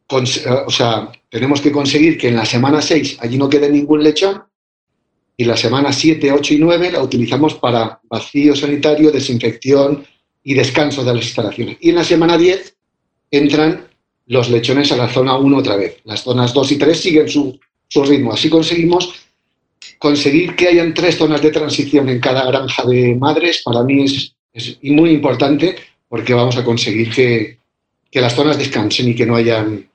o 0.08 0.70
sea, 0.70 1.12
tenemos 1.30 1.60
que 1.60 1.70
conseguir 1.70 2.18
que 2.18 2.28
en 2.28 2.36
la 2.36 2.44
semana 2.44 2.82
6 2.82 3.18
allí 3.20 3.38
no 3.38 3.48
quede 3.48 3.70
ningún 3.70 4.02
lechón 4.02 4.42
y 5.36 5.44
la 5.44 5.56
semana 5.56 5.92
7, 5.92 6.32
8 6.32 6.54
y 6.54 6.58
9 6.58 6.90
la 6.90 7.02
utilizamos 7.02 7.54
para 7.54 8.00
vacío 8.10 8.56
sanitario, 8.56 9.12
desinfección, 9.12 10.04
y 10.44 10.54
descanso 10.54 11.04
de 11.04 11.14
las 11.14 11.24
instalaciones. 11.24 11.78
Y 11.80 11.90
en 11.90 11.96
la 11.96 12.04
semana 12.04 12.36
10 12.36 12.76
entran 13.30 13.86
los 14.26 14.50
lechones 14.50 14.92
a 14.92 14.96
la 14.96 15.08
zona 15.08 15.36
1 15.36 15.56
otra 15.56 15.76
vez. 15.76 15.98
Las 16.04 16.22
zonas 16.22 16.52
2 16.52 16.72
y 16.72 16.76
3 16.76 17.00
siguen 17.00 17.28
su, 17.28 17.58
su 17.88 18.02
ritmo. 18.04 18.32
Así 18.32 18.48
conseguimos 18.48 19.14
conseguir 19.98 20.56
que 20.56 20.68
hayan 20.68 20.94
tres 20.94 21.16
zonas 21.16 21.40
de 21.42 21.50
transición 21.50 22.08
en 22.08 22.20
cada 22.20 22.44
granja 22.44 22.84
de 22.84 23.14
madres, 23.14 23.62
para 23.64 23.82
mí 23.82 24.04
es, 24.04 24.34
es 24.52 24.78
muy 24.82 25.10
importante 25.10 25.76
porque 26.08 26.34
vamos 26.34 26.56
a 26.56 26.64
conseguir 26.64 27.10
que, 27.10 27.58
que, 28.10 28.20
las 28.20 28.34
zonas 28.34 28.58
descansen 28.58 29.08
y 29.08 29.14
que 29.14 29.24
no 29.24 29.36
hayan... 29.36 29.88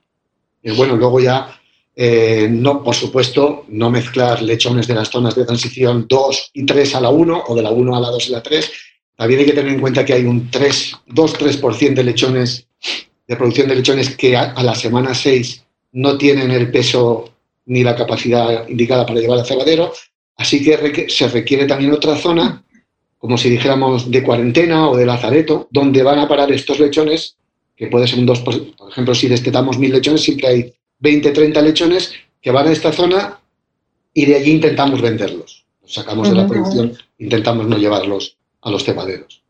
Eh, 0.62 0.72
bueno, 0.72 0.96
luego 0.96 1.20
ya, 1.20 1.60
eh, 1.94 2.48
no, 2.50 2.82
por 2.82 2.94
supuesto, 2.94 3.66
no 3.68 3.90
mezclar 3.90 4.42
lechones 4.42 4.88
de 4.88 4.94
las 4.94 5.10
zonas 5.10 5.34
de 5.36 5.44
transición 5.44 6.06
2 6.08 6.50
y 6.54 6.66
3 6.66 6.94
a 6.96 7.00
la 7.02 7.10
1 7.10 7.44
o 7.46 7.54
de 7.54 7.62
la 7.62 7.70
1 7.70 7.96
a 7.96 8.00
la 8.00 8.08
2 8.08 8.28
y 8.28 8.32
la 8.32 8.42
3. 8.42 8.72
También 9.18 9.40
hay 9.40 9.46
que 9.46 9.52
tener 9.52 9.72
en 9.72 9.80
cuenta 9.80 10.04
que 10.04 10.12
hay 10.12 10.24
un 10.26 10.48
2-3% 10.48 11.94
de 11.94 12.04
lechones, 12.04 12.68
de 13.26 13.34
producción 13.34 13.66
de 13.66 13.74
lechones 13.74 14.16
que 14.16 14.36
a, 14.36 14.52
a 14.52 14.62
la 14.62 14.76
semana 14.76 15.12
6 15.12 15.64
no 15.94 16.16
tienen 16.16 16.52
el 16.52 16.70
peso 16.70 17.34
ni 17.66 17.82
la 17.82 17.96
capacidad 17.96 18.68
indicada 18.68 19.04
para 19.04 19.18
llevar 19.18 19.40
al 19.40 19.44
cebadero, 19.44 19.92
así 20.36 20.62
que 20.62 21.06
se 21.08 21.26
requiere 21.26 21.66
también 21.66 21.92
otra 21.92 22.14
zona, 22.14 22.62
como 23.18 23.36
si 23.36 23.50
dijéramos 23.50 24.08
de 24.08 24.22
cuarentena 24.22 24.88
o 24.88 24.96
de 24.96 25.04
lazareto, 25.04 25.66
donde 25.72 26.04
van 26.04 26.20
a 26.20 26.28
parar 26.28 26.52
estos 26.52 26.78
lechones, 26.78 27.36
que 27.74 27.88
puede 27.88 28.06
ser 28.06 28.20
un 28.20 28.28
2%, 28.28 28.76
por 28.76 28.92
ejemplo, 28.92 29.16
si 29.16 29.26
destetamos 29.26 29.78
mil 29.78 29.90
lechones, 29.90 30.22
siempre 30.22 30.46
hay 30.46 30.72
20, 31.00 31.32
30 31.32 31.60
lechones 31.60 32.12
que 32.40 32.52
van 32.52 32.68
a 32.68 32.72
esta 32.72 32.92
zona 32.92 33.40
y 34.14 34.26
de 34.26 34.36
allí 34.36 34.52
intentamos 34.52 35.02
venderlos. 35.02 35.66
Los 35.82 35.92
sacamos 35.92 36.28
de 36.28 36.36
la 36.36 36.46
producción, 36.46 36.96
intentamos 37.18 37.66
no 37.66 37.76
llevarlos 37.78 38.37
a 38.62 38.70
los 38.70 38.84
cebaderos. 38.84 39.42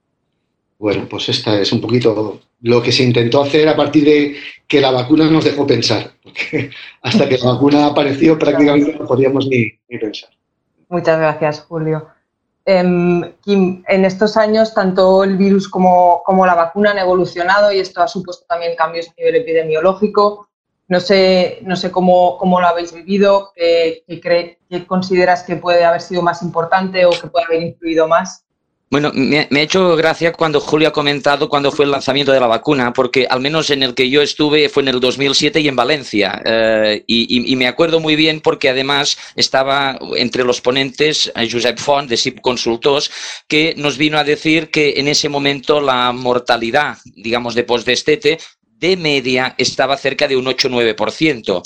Bueno, 0.78 1.06
pues 1.10 1.28
esta 1.28 1.60
es 1.60 1.72
un 1.72 1.80
poquito 1.80 2.40
lo 2.62 2.82
que 2.82 2.92
se 2.92 3.02
intentó 3.02 3.42
hacer 3.42 3.68
a 3.68 3.76
partir 3.76 4.04
de 4.04 4.36
que 4.66 4.80
la 4.80 4.90
vacuna 4.90 5.28
nos 5.30 5.44
dejó 5.44 5.66
pensar, 5.66 6.12
porque 6.22 6.70
hasta 7.02 7.28
que 7.28 7.38
la 7.38 7.52
vacuna 7.52 7.86
apareció 7.86 8.38
prácticamente 8.38 8.94
no 8.94 9.06
podíamos 9.06 9.46
ni, 9.48 9.70
pensar. 9.98 10.30
Muchas 10.88 11.18
gracias, 11.18 11.60
Julio. 11.62 12.08
Em, 12.64 13.32
Kim, 13.40 13.82
en 13.88 14.04
estos 14.04 14.36
años 14.36 14.74
tanto 14.74 15.24
el 15.24 15.36
virus 15.36 15.68
como, 15.68 16.22
como, 16.24 16.44
la 16.44 16.54
vacuna 16.54 16.90
han 16.90 16.98
evolucionado 16.98 17.72
y 17.72 17.78
esto 17.78 18.02
ha 18.02 18.08
supuesto 18.08 18.44
también 18.46 18.76
cambios 18.76 19.08
a 19.08 19.14
nivel 19.16 19.36
epidemiológico. 19.36 20.48
No 20.86 21.00
sé, 21.00 21.60
no 21.62 21.76
sé 21.76 21.90
cómo, 21.90 22.36
cómo 22.38 22.60
lo 22.60 22.66
habéis 22.66 22.92
vivido, 22.92 23.52
qué, 23.54 24.04
qué, 24.06 24.58
qué 24.68 24.86
consideras 24.86 25.42
que 25.42 25.56
puede 25.56 25.84
haber 25.84 26.00
sido 26.00 26.22
más 26.22 26.42
importante 26.42 27.04
o 27.04 27.10
que 27.10 27.28
puede 27.28 27.46
haber 27.46 27.62
influido 27.62 28.06
más. 28.06 28.44
Bueno, 28.90 29.12
me, 29.14 29.46
ha 29.50 29.60
hecho 29.60 29.96
gracia 29.96 30.32
cuando 30.32 30.60
Julio 30.60 30.88
ha 30.88 30.92
comentado 30.92 31.50
cuando 31.50 31.70
fue 31.70 31.84
el 31.84 31.90
lanzamiento 31.90 32.32
de 32.32 32.40
la 32.40 32.46
vacuna, 32.46 32.94
porque 32.94 33.26
al 33.28 33.40
menos 33.40 33.68
en 33.68 33.82
el 33.82 33.94
que 33.94 34.08
yo 34.08 34.22
estuve 34.22 34.70
fue 34.70 34.82
en 34.82 34.88
el 34.88 35.00
2007 35.00 35.60
y 35.60 35.68
en 35.68 35.76
Valencia. 35.76 36.40
Eh, 36.42 37.04
y, 37.06 37.54
me 37.56 37.66
acuerdo 37.66 38.00
muy 38.00 38.16
bien 38.16 38.40
porque 38.40 38.70
además 38.70 39.18
estaba 39.36 39.98
entre 40.16 40.42
los 40.44 40.62
ponentes 40.62 41.30
eh, 41.34 41.48
Josep 41.50 41.78
Font 41.78 42.08
de 42.08 42.16
SIP 42.16 42.40
Consultors, 42.40 43.10
que 43.46 43.74
nos 43.76 43.98
vino 43.98 44.16
a 44.16 44.24
decir 44.24 44.70
que 44.70 44.94
en 44.96 45.08
ese 45.08 45.28
momento 45.28 45.82
la 45.82 46.12
mortalidad, 46.12 46.96
digamos, 47.04 47.54
de 47.54 47.64
postdestete 47.64 48.38
de 48.62 48.96
media 48.96 49.54
estaba 49.58 49.98
cerca 49.98 50.26
de 50.26 50.36
un 50.36 50.46
8-9% 50.46 51.62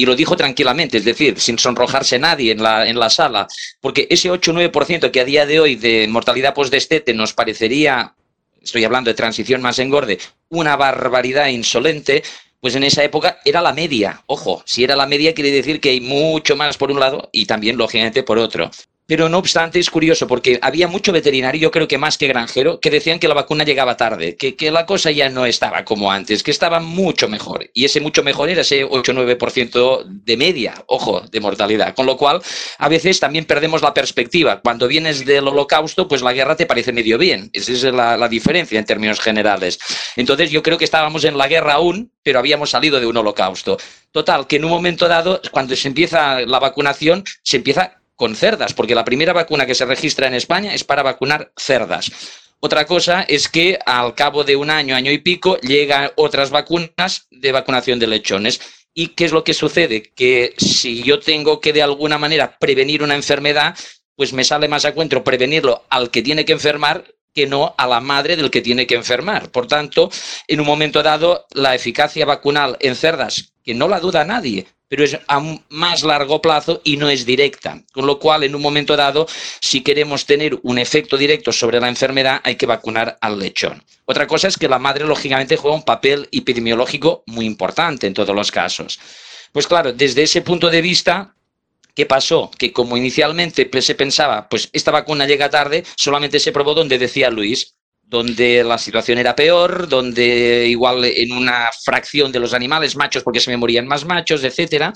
y 0.00 0.06
lo 0.06 0.16
dijo 0.16 0.34
tranquilamente, 0.34 0.96
es 0.96 1.04
decir, 1.04 1.38
sin 1.38 1.58
sonrojarse 1.58 2.18
nadie 2.18 2.52
en 2.52 2.62
la, 2.62 2.88
en 2.88 2.98
la 2.98 3.10
sala, 3.10 3.46
porque 3.82 4.06
ese 4.08 4.30
8-9% 4.30 5.10
que 5.10 5.20
a 5.20 5.26
día 5.26 5.44
de 5.44 5.60
hoy 5.60 5.76
de 5.76 6.08
mortalidad 6.08 6.54
postdestete 6.54 7.12
nos 7.12 7.34
parecería, 7.34 8.14
estoy 8.62 8.82
hablando 8.84 9.10
de 9.10 9.14
transición 9.14 9.60
más 9.60 9.78
engorde, 9.78 10.18
una 10.48 10.74
barbaridad 10.76 11.48
insolente, 11.48 12.22
pues 12.60 12.74
en 12.76 12.84
esa 12.84 13.04
época 13.04 13.40
era 13.44 13.60
la 13.60 13.74
media. 13.74 14.22
Ojo, 14.24 14.62
si 14.64 14.84
era 14.84 14.96
la 14.96 15.04
media 15.04 15.34
quiere 15.34 15.50
decir 15.50 15.82
que 15.82 15.90
hay 15.90 16.00
mucho 16.00 16.56
más 16.56 16.78
por 16.78 16.90
un 16.90 16.98
lado 16.98 17.28
y 17.30 17.44
también, 17.44 17.76
lógicamente, 17.76 18.22
por 18.22 18.38
otro. 18.38 18.70
Pero 19.10 19.28
no 19.28 19.38
obstante 19.38 19.80
es 19.80 19.90
curioso 19.90 20.28
porque 20.28 20.60
había 20.62 20.86
mucho 20.86 21.10
veterinario, 21.10 21.60
yo 21.60 21.72
creo 21.72 21.88
que 21.88 21.98
más 21.98 22.16
que 22.16 22.28
granjero, 22.28 22.78
que 22.78 22.90
decían 22.90 23.18
que 23.18 23.26
la 23.26 23.34
vacuna 23.34 23.64
llegaba 23.64 23.96
tarde, 23.96 24.36
que, 24.36 24.54
que 24.54 24.70
la 24.70 24.86
cosa 24.86 25.10
ya 25.10 25.28
no 25.28 25.46
estaba 25.46 25.84
como 25.84 26.12
antes, 26.12 26.44
que 26.44 26.52
estaba 26.52 26.78
mucho 26.78 27.26
mejor. 27.26 27.68
Y 27.74 27.86
ese 27.86 28.00
mucho 28.00 28.22
mejor 28.22 28.50
era 28.50 28.60
ese 28.60 28.86
8-9% 28.86 30.04
de 30.04 30.36
media, 30.36 30.84
ojo, 30.86 31.22
de 31.22 31.40
mortalidad. 31.40 31.92
Con 31.96 32.06
lo 32.06 32.16
cual, 32.16 32.40
a 32.78 32.88
veces 32.88 33.18
también 33.18 33.46
perdemos 33.46 33.82
la 33.82 33.92
perspectiva. 33.92 34.60
Cuando 34.60 34.86
vienes 34.86 35.26
del 35.26 35.48
holocausto, 35.48 36.06
pues 36.06 36.22
la 36.22 36.32
guerra 36.32 36.54
te 36.54 36.66
parece 36.66 36.92
medio 36.92 37.18
bien. 37.18 37.50
Esa 37.52 37.72
es 37.72 37.82
la, 37.82 38.16
la 38.16 38.28
diferencia 38.28 38.78
en 38.78 38.84
términos 38.84 39.18
generales. 39.18 39.80
Entonces 40.14 40.52
yo 40.52 40.62
creo 40.62 40.78
que 40.78 40.84
estábamos 40.84 41.24
en 41.24 41.36
la 41.36 41.48
guerra 41.48 41.72
aún, 41.72 42.12
pero 42.22 42.38
habíamos 42.38 42.70
salido 42.70 43.00
de 43.00 43.06
un 43.06 43.16
holocausto. 43.16 43.76
Total, 44.12 44.46
que 44.46 44.56
en 44.56 44.66
un 44.66 44.70
momento 44.70 45.08
dado, 45.08 45.40
cuando 45.50 45.74
se 45.74 45.88
empieza 45.88 46.40
la 46.40 46.60
vacunación, 46.60 47.24
se 47.42 47.56
empieza 47.56 47.99
con 48.20 48.36
cerdas, 48.36 48.74
porque 48.74 48.94
la 48.94 49.02
primera 49.02 49.32
vacuna 49.32 49.64
que 49.64 49.74
se 49.74 49.86
registra 49.86 50.26
en 50.26 50.34
España 50.34 50.74
es 50.74 50.84
para 50.84 51.02
vacunar 51.02 51.52
cerdas. 51.56 52.12
Otra 52.60 52.84
cosa 52.84 53.22
es 53.22 53.48
que 53.48 53.78
al 53.86 54.14
cabo 54.14 54.44
de 54.44 54.56
un 54.56 54.68
año, 54.68 54.94
año 54.94 55.10
y 55.10 55.16
pico, 55.16 55.56
llegan 55.60 56.10
otras 56.16 56.50
vacunas 56.50 57.26
de 57.30 57.50
vacunación 57.50 57.98
de 57.98 58.08
lechones. 58.08 58.60
¿Y 58.92 59.14
qué 59.14 59.24
es 59.24 59.32
lo 59.32 59.42
que 59.42 59.54
sucede? 59.54 60.02
Que 60.14 60.52
si 60.58 61.02
yo 61.02 61.18
tengo 61.18 61.62
que 61.62 61.72
de 61.72 61.82
alguna 61.82 62.18
manera 62.18 62.58
prevenir 62.60 63.02
una 63.02 63.14
enfermedad, 63.14 63.74
pues 64.16 64.34
me 64.34 64.44
sale 64.44 64.68
más 64.68 64.84
a 64.84 64.92
cuento 64.92 65.24
prevenirlo 65.24 65.86
al 65.88 66.10
que 66.10 66.20
tiene 66.20 66.44
que 66.44 66.52
enfermar 66.52 67.06
que 67.34 67.46
no 67.46 67.74
a 67.76 67.86
la 67.86 68.00
madre 68.00 68.36
del 68.36 68.50
que 68.50 68.60
tiene 68.60 68.86
que 68.86 68.94
enfermar. 68.94 69.50
Por 69.50 69.66
tanto, 69.66 70.10
en 70.48 70.60
un 70.60 70.66
momento 70.66 71.02
dado, 71.02 71.46
la 71.52 71.74
eficacia 71.74 72.26
vacunal 72.26 72.76
en 72.80 72.96
cerdas, 72.96 73.52
que 73.64 73.74
no 73.74 73.88
la 73.88 74.00
duda 74.00 74.24
nadie, 74.24 74.66
pero 74.90 75.04
es 75.04 75.16
a 75.28 75.40
más 75.68 76.02
largo 76.02 76.42
plazo 76.42 76.80
y 76.82 76.96
no 76.96 77.08
es 77.08 77.24
directa. 77.24 77.80
Con 77.92 78.06
lo 78.06 78.18
cual, 78.18 78.42
en 78.42 78.56
un 78.56 78.60
momento 78.60 78.96
dado, 78.96 79.28
si 79.60 79.82
queremos 79.82 80.26
tener 80.26 80.58
un 80.64 80.78
efecto 80.78 81.16
directo 81.16 81.52
sobre 81.52 81.80
la 81.80 81.88
enfermedad, 81.88 82.40
hay 82.42 82.56
que 82.56 82.66
vacunar 82.66 83.16
al 83.20 83.38
lechón. 83.38 83.84
Otra 84.04 84.26
cosa 84.26 84.48
es 84.48 84.58
que 84.58 84.68
la 84.68 84.80
madre, 84.80 85.04
lógicamente, 85.04 85.56
juega 85.56 85.76
un 85.76 85.84
papel 85.84 86.28
epidemiológico 86.32 87.22
muy 87.26 87.46
importante 87.46 88.08
en 88.08 88.14
todos 88.14 88.34
los 88.34 88.50
casos. 88.50 88.98
Pues 89.52 89.68
claro, 89.68 89.92
desde 89.92 90.24
ese 90.24 90.42
punto 90.42 90.68
de 90.70 90.82
vista, 90.82 91.36
¿Qué 91.94 92.06
pasó? 92.06 92.50
Que 92.56 92.72
como 92.72 92.96
inicialmente 92.96 93.68
se 93.82 93.94
pensaba, 93.94 94.48
pues 94.48 94.68
esta 94.72 94.90
vacuna 94.90 95.26
llega 95.26 95.50
tarde, 95.50 95.84
solamente 95.96 96.38
se 96.38 96.52
probó 96.52 96.74
donde 96.74 96.98
decía 96.98 97.30
Luis, 97.30 97.74
donde 98.02 98.64
la 98.64 98.76
situación 98.76 99.18
era 99.18 99.36
peor, 99.36 99.88
donde 99.88 100.66
igual 100.68 101.04
en 101.04 101.32
una 101.32 101.70
fracción 101.84 102.32
de 102.32 102.40
los 102.40 102.52
animales 102.52 102.96
machos, 102.96 103.22
porque 103.22 103.40
se 103.40 103.50
me 103.50 103.56
morían 103.56 103.86
más 103.86 104.04
machos, 104.04 104.42
etcétera. 104.42 104.92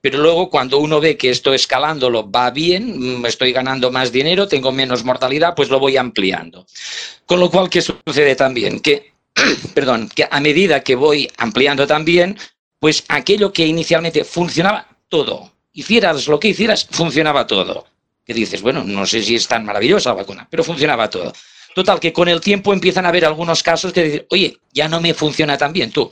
Pero 0.00 0.18
luego 0.18 0.50
cuando 0.50 0.78
uno 0.78 1.00
ve 1.00 1.16
que 1.16 1.30
esto 1.30 1.54
escalándolo 1.54 2.30
va 2.30 2.50
bien, 2.50 3.20
mm, 3.20 3.26
estoy 3.26 3.52
ganando 3.52 3.90
más 3.90 4.12
dinero, 4.12 4.48
tengo 4.48 4.72
menos 4.72 5.04
mortalidad, 5.04 5.54
pues 5.54 5.70
lo 5.70 5.78
voy 5.78 5.96
ampliando. 5.96 6.66
Con 7.24 7.40
lo 7.40 7.50
cual, 7.50 7.70
¿qué 7.70 7.80
sucede 7.80 8.36
también? 8.36 8.80
Que, 8.80 9.12
perdón, 9.74 10.08
que 10.14 10.26
a 10.30 10.40
medida 10.40 10.82
que 10.82 10.96
voy 10.96 11.30
ampliando 11.38 11.86
también, 11.86 12.36
pues 12.80 13.04
aquello 13.08 13.52
que 13.52 13.66
inicialmente 13.66 14.24
funcionaba 14.24 14.86
todo, 15.08 15.52
hicieras 15.76 16.26
lo 16.26 16.40
que 16.40 16.48
hicieras, 16.48 16.88
funcionaba 16.90 17.46
todo. 17.46 17.86
Que 18.24 18.34
dices, 18.34 18.60
bueno, 18.62 18.82
no 18.82 19.06
sé 19.06 19.22
si 19.22 19.36
es 19.36 19.46
tan 19.46 19.64
maravillosa 19.64 20.10
la 20.10 20.16
vacuna, 20.16 20.48
pero 20.50 20.64
funcionaba 20.64 21.08
todo. 21.08 21.32
Total, 21.74 22.00
que 22.00 22.12
con 22.12 22.28
el 22.28 22.40
tiempo 22.40 22.72
empiezan 22.72 23.04
a 23.04 23.10
haber 23.10 23.24
algunos 23.24 23.62
casos 23.62 23.92
que 23.92 24.02
dicen, 24.02 24.26
oye, 24.30 24.58
ya 24.72 24.88
no 24.88 25.00
me 25.00 25.14
funciona 25.14 25.56
tan 25.58 25.72
bien 25.72 25.92
tú. 25.92 26.10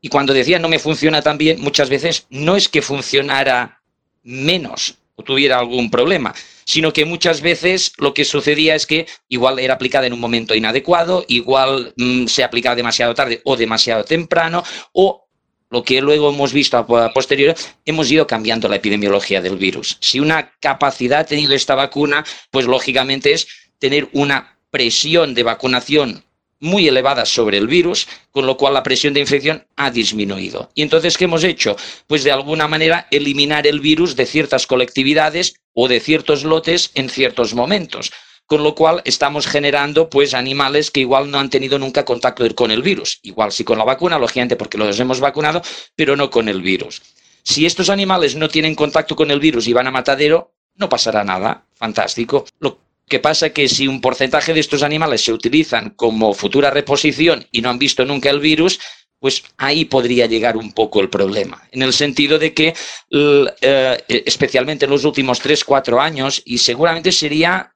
Y 0.00 0.08
cuando 0.08 0.32
decía 0.32 0.58
no 0.58 0.68
me 0.68 0.78
funciona 0.78 1.20
tan 1.20 1.36
bien, 1.36 1.60
muchas 1.60 1.90
veces 1.90 2.26
no 2.30 2.56
es 2.56 2.68
que 2.68 2.80
funcionara 2.80 3.82
menos 4.22 4.94
o 5.16 5.24
tuviera 5.24 5.58
algún 5.58 5.90
problema, 5.90 6.32
sino 6.64 6.92
que 6.92 7.04
muchas 7.04 7.40
veces 7.40 7.92
lo 7.98 8.14
que 8.14 8.24
sucedía 8.24 8.74
es 8.74 8.86
que 8.86 9.06
igual 9.28 9.58
era 9.58 9.74
aplicada 9.74 10.06
en 10.06 10.12
un 10.12 10.20
momento 10.20 10.54
inadecuado, 10.54 11.24
igual 11.28 11.92
mm, 11.96 12.26
se 12.26 12.44
aplicaba 12.44 12.76
demasiado 12.76 13.14
tarde 13.14 13.42
o 13.44 13.56
demasiado 13.56 14.04
temprano, 14.04 14.62
o 14.92 15.26
lo 15.72 15.82
que 15.82 16.02
luego 16.02 16.28
hemos 16.28 16.52
visto 16.52 16.76
a 16.76 17.12
posteriori, 17.12 17.58
hemos 17.86 18.10
ido 18.10 18.26
cambiando 18.26 18.68
la 18.68 18.76
epidemiología 18.76 19.40
del 19.40 19.56
virus. 19.56 19.96
Si 20.00 20.20
una 20.20 20.52
capacidad 20.60 21.20
ha 21.20 21.24
tenido 21.24 21.54
esta 21.54 21.74
vacuna, 21.74 22.24
pues 22.50 22.66
lógicamente 22.66 23.32
es 23.32 23.48
tener 23.78 24.08
una 24.12 24.58
presión 24.70 25.34
de 25.34 25.42
vacunación 25.42 26.24
muy 26.60 26.86
elevada 26.86 27.24
sobre 27.24 27.56
el 27.56 27.66
virus, 27.66 28.06
con 28.30 28.46
lo 28.46 28.56
cual 28.56 28.74
la 28.74 28.82
presión 28.82 29.14
de 29.14 29.20
infección 29.20 29.66
ha 29.76 29.90
disminuido. 29.90 30.70
¿Y 30.74 30.82
entonces 30.82 31.16
qué 31.16 31.24
hemos 31.24 31.42
hecho? 31.42 31.74
Pues 32.06 32.22
de 32.22 32.32
alguna 32.32 32.68
manera 32.68 33.08
eliminar 33.10 33.66
el 33.66 33.80
virus 33.80 34.14
de 34.14 34.26
ciertas 34.26 34.66
colectividades 34.66 35.54
o 35.72 35.88
de 35.88 36.00
ciertos 36.00 36.44
lotes 36.44 36.90
en 36.94 37.08
ciertos 37.08 37.54
momentos. 37.54 38.12
Con 38.52 38.64
lo 38.64 38.74
cual 38.74 39.00
estamos 39.06 39.46
generando 39.46 40.10
pues 40.10 40.34
animales 40.34 40.90
que 40.90 41.00
igual 41.00 41.30
no 41.30 41.38
han 41.38 41.48
tenido 41.48 41.78
nunca 41.78 42.04
contacto 42.04 42.46
con 42.54 42.70
el 42.70 42.82
virus. 42.82 43.18
Igual 43.22 43.50
sí 43.50 43.64
con 43.64 43.78
la 43.78 43.84
vacuna, 43.84 44.18
lógicamente 44.18 44.56
porque 44.56 44.76
los 44.76 45.00
hemos 45.00 45.20
vacunado, 45.20 45.62
pero 45.96 46.16
no 46.16 46.28
con 46.28 46.50
el 46.50 46.60
virus. 46.60 47.00
Si 47.42 47.64
estos 47.64 47.88
animales 47.88 48.36
no 48.36 48.50
tienen 48.50 48.74
contacto 48.74 49.16
con 49.16 49.30
el 49.30 49.40
virus 49.40 49.68
y 49.68 49.72
van 49.72 49.86
a 49.86 49.90
matadero, 49.90 50.52
no 50.74 50.90
pasará 50.90 51.24
nada. 51.24 51.64
Fantástico. 51.76 52.44
Lo 52.60 52.78
¿Qué 53.08 53.20
pasa? 53.20 53.54
Que 53.54 53.70
si 53.70 53.88
un 53.88 54.02
porcentaje 54.02 54.52
de 54.52 54.60
estos 54.60 54.82
animales 54.82 55.24
se 55.24 55.32
utilizan 55.32 55.88
como 55.96 56.34
futura 56.34 56.70
reposición 56.70 57.46
y 57.52 57.62
no 57.62 57.70
han 57.70 57.78
visto 57.78 58.04
nunca 58.04 58.28
el 58.28 58.40
virus, 58.40 58.78
pues 59.18 59.44
ahí 59.56 59.86
podría 59.86 60.26
llegar 60.26 60.58
un 60.58 60.72
poco 60.72 61.00
el 61.00 61.08
problema, 61.08 61.66
en 61.70 61.80
el 61.80 61.94
sentido 61.94 62.38
de 62.38 62.52
que, 62.52 62.74
eh, 63.10 64.04
especialmente 64.26 64.84
en 64.84 64.90
los 64.90 65.06
últimos 65.06 65.40
3, 65.40 65.64
4 65.64 66.00
años, 66.02 66.42
y 66.44 66.58
seguramente 66.58 67.12
sería 67.12 67.72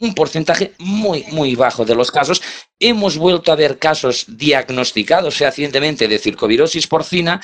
un 0.00 0.14
porcentaje 0.14 0.72
muy, 0.78 1.24
muy 1.30 1.54
bajo 1.54 1.84
de 1.84 1.94
los 1.94 2.10
casos, 2.10 2.42
hemos 2.78 3.16
vuelto 3.16 3.52
a 3.52 3.56
ver 3.56 3.78
casos 3.78 4.24
diagnosticados 4.28 5.36
fehacientemente 5.36 6.08
de 6.08 6.18
circovirosis 6.18 6.86
porcina 6.86 7.40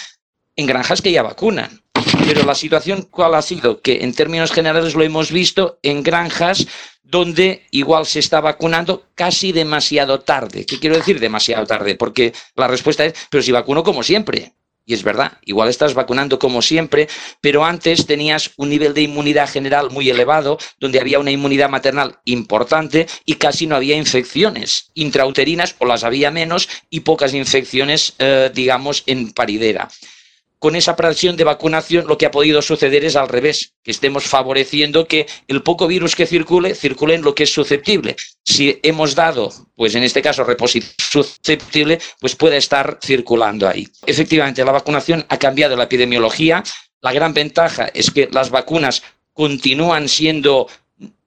en 0.56 0.66
granjas 0.66 1.02
que 1.02 1.12
ya 1.12 1.22
vacunan. 1.22 1.82
Pero 2.26 2.44
la 2.44 2.54
situación 2.54 3.08
cuál 3.10 3.34
ha 3.34 3.42
sido 3.42 3.80
que 3.80 4.02
en 4.02 4.14
términos 4.14 4.52
generales 4.52 4.94
lo 4.94 5.02
hemos 5.02 5.30
visto 5.30 5.78
en 5.82 6.02
granjas 6.02 6.66
donde 7.02 7.66
igual 7.70 8.06
se 8.06 8.18
está 8.18 8.40
vacunando 8.40 9.06
casi 9.14 9.52
demasiado 9.52 10.20
tarde. 10.20 10.64
¿Qué 10.64 10.78
quiero 10.78 10.96
decir 10.96 11.20
demasiado 11.20 11.66
tarde? 11.66 11.96
Porque 11.96 12.32
la 12.56 12.66
respuesta 12.66 13.04
es, 13.04 13.14
pero 13.30 13.42
si 13.42 13.52
vacuno 13.52 13.82
como 13.82 14.02
siempre. 14.02 14.54
Y 14.86 14.94
es 14.94 15.02
verdad, 15.02 15.38
igual 15.44 15.68
estás 15.68 15.94
vacunando 15.94 16.38
como 16.38 16.60
siempre, 16.60 17.08
pero 17.40 17.64
antes 17.64 18.06
tenías 18.06 18.50
un 18.56 18.68
nivel 18.68 18.92
de 18.92 19.02
inmunidad 19.02 19.48
general 19.48 19.90
muy 19.90 20.10
elevado, 20.10 20.58
donde 20.78 21.00
había 21.00 21.18
una 21.18 21.30
inmunidad 21.30 21.70
maternal 21.70 22.18
importante 22.26 23.06
y 23.24 23.36
casi 23.36 23.66
no 23.66 23.76
había 23.76 23.96
infecciones. 23.96 24.90
Intrauterinas 24.94 25.74
o 25.78 25.86
las 25.86 26.04
había 26.04 26.30
menos 26.30 26.68
y 26.90 27.00
pocas 27.00 27.32
infecciones, 27.32 28.14
eh, 28.18 28.50
digamos, 28.54 29.04
en 29.06 29.32
paridera 29.32 29.88
con 30.64 30.76
esa 30.76 30.96
presión 30.96 31.36
de 31.36 31.44
vacunación 31.44 32.06
lo 32.06 32.16
que 32.16 32.24
ha 32.24 32.30
podido 32.30 32.62
suceder 32.62 33.04
es 33.04 33.16
al 33.16 33.28
revés, 33.28 33.74
que 33.82 33.90
estemos 33.90 34.24
favoreciendo 34.24 35.06
que 35.06 35.26
el 35.46 35.62
poco 35.62 35.86
virus 35.86 36.16
que 36.16 36.24
circule, 36.24 36.74
circule 36.74 37.16
en 37.16 37.20
lo 37.20 37.34
que 37.34 37.42
es 37.42 37.52
susceptible. 37.52 38.16
Si 38.46 38.80
hemos 38.82 39.14
dado, 39.14 39.52
pues 39.76 39.94
en 39.94 40.04
este 40.04 40.22
caso, 40.22 40.46
susceptible, 40.96 41.98
pues 42.18 42.34
puede 42.34 42.56
estar 42.56 42.98
circulando 43.04 43.68
ahí. 43.68 43.86
Efectivamente, 44.06 44.64
la 44.64 44.72
vacunación 44.72 45.26
ha 45.28 45.38
cambiado 45.38 45.76
la 45.76 45.84
epidemiología. 45.84 46.64
La 47.02 47.12
gran 47.12 47.34
ventaja 47.34 47.90
es 47.92 48.10
que 48.10 48.30
las 48.32 48.48
vacunas 48.48 49.02
continúan 49.34 50.08
siendo 50.08 50.68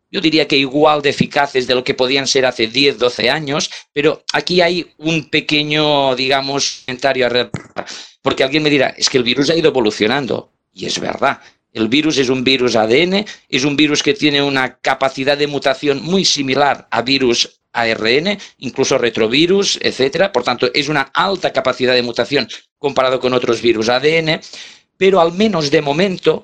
yo 0.09 0.21
diría 0.21 0.47
que 0.47 0.55
igual 0.55 1.01
de 1.01 1.09
eficaces 1.09 1.67
de 1.67 1.75
lo 1.75 1.83
que 1.83 1.93
podían 1.93 2.27
ser 2.27 2.45
hace 2.45 2.67
10, 2.67 2.97
12 2.97 3.29
años, 3.29 3.69
pero 3.91 4.23
aquí 4.31 4.61
hay 4.61 4.93
un 4.97 5.29
pequeño, 5.29 6.15
digamos, 6.15 6.83
comentario 6.85 7.25
a 7.27 7.29
porque 8.27 8.43
alguien 8.43 8.61
me 8.61 8.69
dirá, 8.69 8.93
es 8.97 9.09
que 9.09 9.17
el 9.17 9.23
virus 9.23 9.49
ha 9.49 9.55
ido 9.55 9.69
evolucionando. 9.69 10.51
Y 10.73 10.85
es 10.85 10.99
verdad. 10.99 11.39
El 11.71 11.87
virus 11.87 12.17
es 12.17 12.27
un 12.27 12.43
virus 12.43 12.75
ADN, 12.75 13.25
es 13.47 13.63
un 13.63 13.77
virus 13.77 14.03
que 14.03 14.13
tiene 14.13 14.41
una 14.41 14.79
capacidad 14.79 15.37
de 15.37 15.47
mutación 15.47 16.03
muy 16.03 16.25
similar 16.25 16.89
a 16.91 17.03
virus 17.03 17.61
ARN, 17.71 18.37
incluso 18.57 18.97
retrovirus, 18.97 19.79
etcétera. 19.81 20.33
Por 20.33 20.43
tanto, 20.43 20.69
es 20.73 20.89
una 20.89 21.03
alta 21.13 21.53
capacidad 21.53 21.93
de 21.93 22.03
mutación 22.03 22.49
comparado 22.77 23.21
con 23.21 23.31
otros 23.31 23.61
virus 23.61 23.87
ADN, 23.87 24.41
pero 24.97 25.21
al 25.21 25.31
menos 25.31 25.71
de 25.71 25.81
momento, 25.81 26.43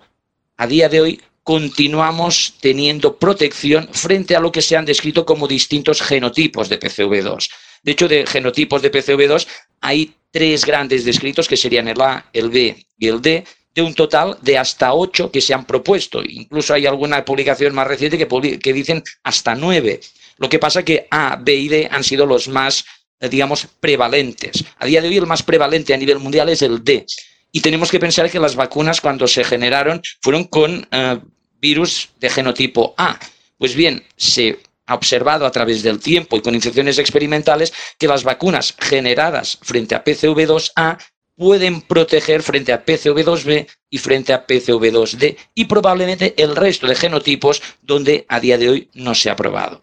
a 0.55 0.67
día 0.67 0.87
de 0.87 1.01
hoy, 1.01 1.21
continuamos 1.43 2.53
teniendo 2.61 3.17
protección 3.17 3.89
frente 3.91 4.37
a 4.37 4.39
lo 4.39 4.53
que 4.53 4.61
se 4.61 4.77
han 4.77 4.85
descrito 4.85 5.25
como 5.25 5.49
distintos 5.49 6.01
genotipos 6.01 6.69
de 6.69 6.79
PCV2. 6.79 7.49
De 7.83 7.91
hecho, 7.91 8.07
de 8.07 8.25
genotipos 8.25 8.81
de 8.81 8.89
PCV2 8.89 9.45
hay 9.83 10.15
tres 10.31 10.65
grandes 10.65 11.05
descritos 11.05 11.47
que 11.47 11.57
serían 11.57 11.87
el 11.87 12.01
A, 12.01 12.25
el 12.33 12.49
B 12.49 12.75
y 12.97 13.07
el 13.07 13.21
D, 13.21 13.43
de 13.75 13.81
un 13.81 13.93
total 13.93 14.37
de 14.41 14.57
hasta 14.57 14.93
ocho 14.93 15.29
que 15.29 15.41
se 15.41 15.53
han 15.53 15.65
propuesto. 15.65 16.23
Incluso 16.23 16.73
hay 16.73 16.85
alguna 16.85 17.23
publicación 17.25 17.75
más 17.75 17.87
reciente 17.87 18.17
que, 18.17 18.73
dicen 18.73 19.03
hasta 19.23 19.55
nueve. 19.55 19.99
Lo 20.37 20.49
que 20.49 20.57
pasa 20.57 20.83
que 20.83 21.07
A, 21.11 21.37
B 21.39 21.53
y 21.53 21.67
D 21.67 21.89
han 21.91 22.03
sido 22.03 22.25
los 22.25 22.47
más, 22.47 22.85
eh, 23.19 23.29
digamos, 23.29 23.67
prevalentes. 23.79 24.63
A 24.79 24.85
día 24.85 25.01
de 25.01 25.09
hoy 25.09 25.17
el 25.17 25.27
más 25.27 25.43
prevalente 25.43 25.93
a 25.93 25.97
nivel 25.97 26.19
mundial 26.19 26.49
es 26.49 26.61
el 26.61 26.83
D. 26.83 27.05
Y 27.51 27.61
tenemos 27.61 27.91
que 27.91 27.99
pensar 27.99 28.29
que 28.31 28.39
las 28.39 28.55
vacunas 28.55 29.01
cuando 29.01 29.27
se 29.27 29.43
generaron 29.43 30.01
fueron 30.21 30.45
con 30.45 30.87
eh, 30.91 31.19
virus 31.59 32.09
de 32.19 32.29
genotipo 32.29 32.93
A. 32.97 33.19
Pues 33.57 33.75
bien, 33.75 34.03
se 34.17 34.59
ha 34.85 34.95
observado 34.95 35.45
a 35.45 35.51
través 35.51 35.83
del 35.83 35.99
tiempo 35.99 36.37
y 36.37 36.41
con 36.41 36.55
infecciones 36.55 36.97
experimentales 36.97 37.73
que 37.97 38.07
las 38.07 38.23
vacunas 38.23 38.75
generadas 38.79 39.57
frente 39.61 39.95
a 39.95 40.03
PCV2A 40.03 40.97
pueden 41.35 41.81
proteger 41.81 42.43
frente 42.43 42.73
a 42.73 42.85
PCV2B 42.85 43.67
y 43.89 43.97
frente 43.97 44.33
a 44.33 44.45
PCV2D 44.45 45.37
y 45.55 45.65
probablemente 45.65 46.33
el 46.37 46.55
resto 46.55 46.87
de 46.87 46.95
genotipos 46.95 47.61
donde 47.81 48.25
a 48.29 48.39
día 48.39 48.57
de 48.57 48.69
hoy 48.69 48.89
no 48.93 49.15
se 49.15 49.29
ha 49.29 49.35
probado. 49.35 49.81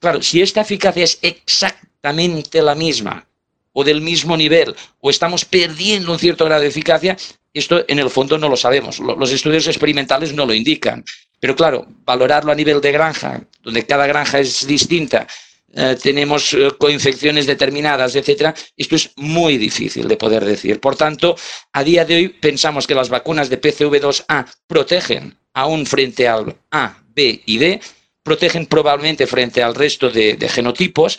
Claro, 0.00 0.22
si 0.22 0.42
esta 0.42 0.62
eficacia 0.62 1.04
es 1.04 1.18
exactamente 1.22 2.62
la 2.62 2.74
misma 2.74 3.26
o 3.72 3.84
del 3.84 4.00
mismo 4.00 4.36
nivel 4.36 4.74
o 5.00 5.10
estamos 5.10 5.44
perdiendo 5.44 6.12
un 6.12 6.18
cierto 6.18 6.44
grado 6.44 6.62
de 6.62 6.68
eficacia, 6.68 7.16
esto 7.54 7.84
en 7.88 7.98
el 7.98 8.10
fondo 8.10 8.38
no 8.38 8.48
lo 8.48 8.56
sabemos. 8.56 8.98
Los 8.98 9.32
estudios 9.32 9.66
experimentales 9.66 10.32
no 10.34 10.46
lo 10.46 10.54
indican. 10.54 11.04
Pero 11.40 11.54
claro, 11.54 11.86
valorarlo 12.04 12.52
a 12.52 12.54
nivel 12.54 12.80
de 12.80 12.92
granja, 12.92 13.40
donde 13.62 13.86
cada 13.86 14.06
granja 14.06 14.40
es 14.40 14.66
distinta, 14.66 15.26
eh, 15.74 15.96
tenemos 16.02 16.54
eh, 16.54 16.70
coinfecciones 16.78 17.46
determinadas, 17.46 18.16
etcétera, 18.16 18.54
esto 18.76 18.96
es 18.96 19.10
muy 19.16 19.58
difícil 19.58 20.08
de 20.08 20.16
poder 20.16 20.44
decir. 20.44 20.80
Por 20.80 20.96
tanto, 20.96 21.36
a 21.72 21.84
día 21.84 22.04
de 22.04 22.16
hoy 22.16 22.28
pensamos 22.30 22.86
que 22.86 22.94
las 22.94 23.10
vacunas 23.10 23.50
de 23.50 23.60
PCV2A 23.60 24.46
protegen 24.66 25.38
aún 25.52 25.84
frente 25.84 26.26
al 26.26 26.56
A, 26.70 27.02
B 27.14 27.42
y 27.44 27.58
D, 27.58 27.80
protegen 28.22 28.66
probablemente 28.66 29.26
frente 29.26 29.62
al 29.62 29.74
resto 29.74 30.10
de, 30.10 30.36
genotipos, 30.48 31.18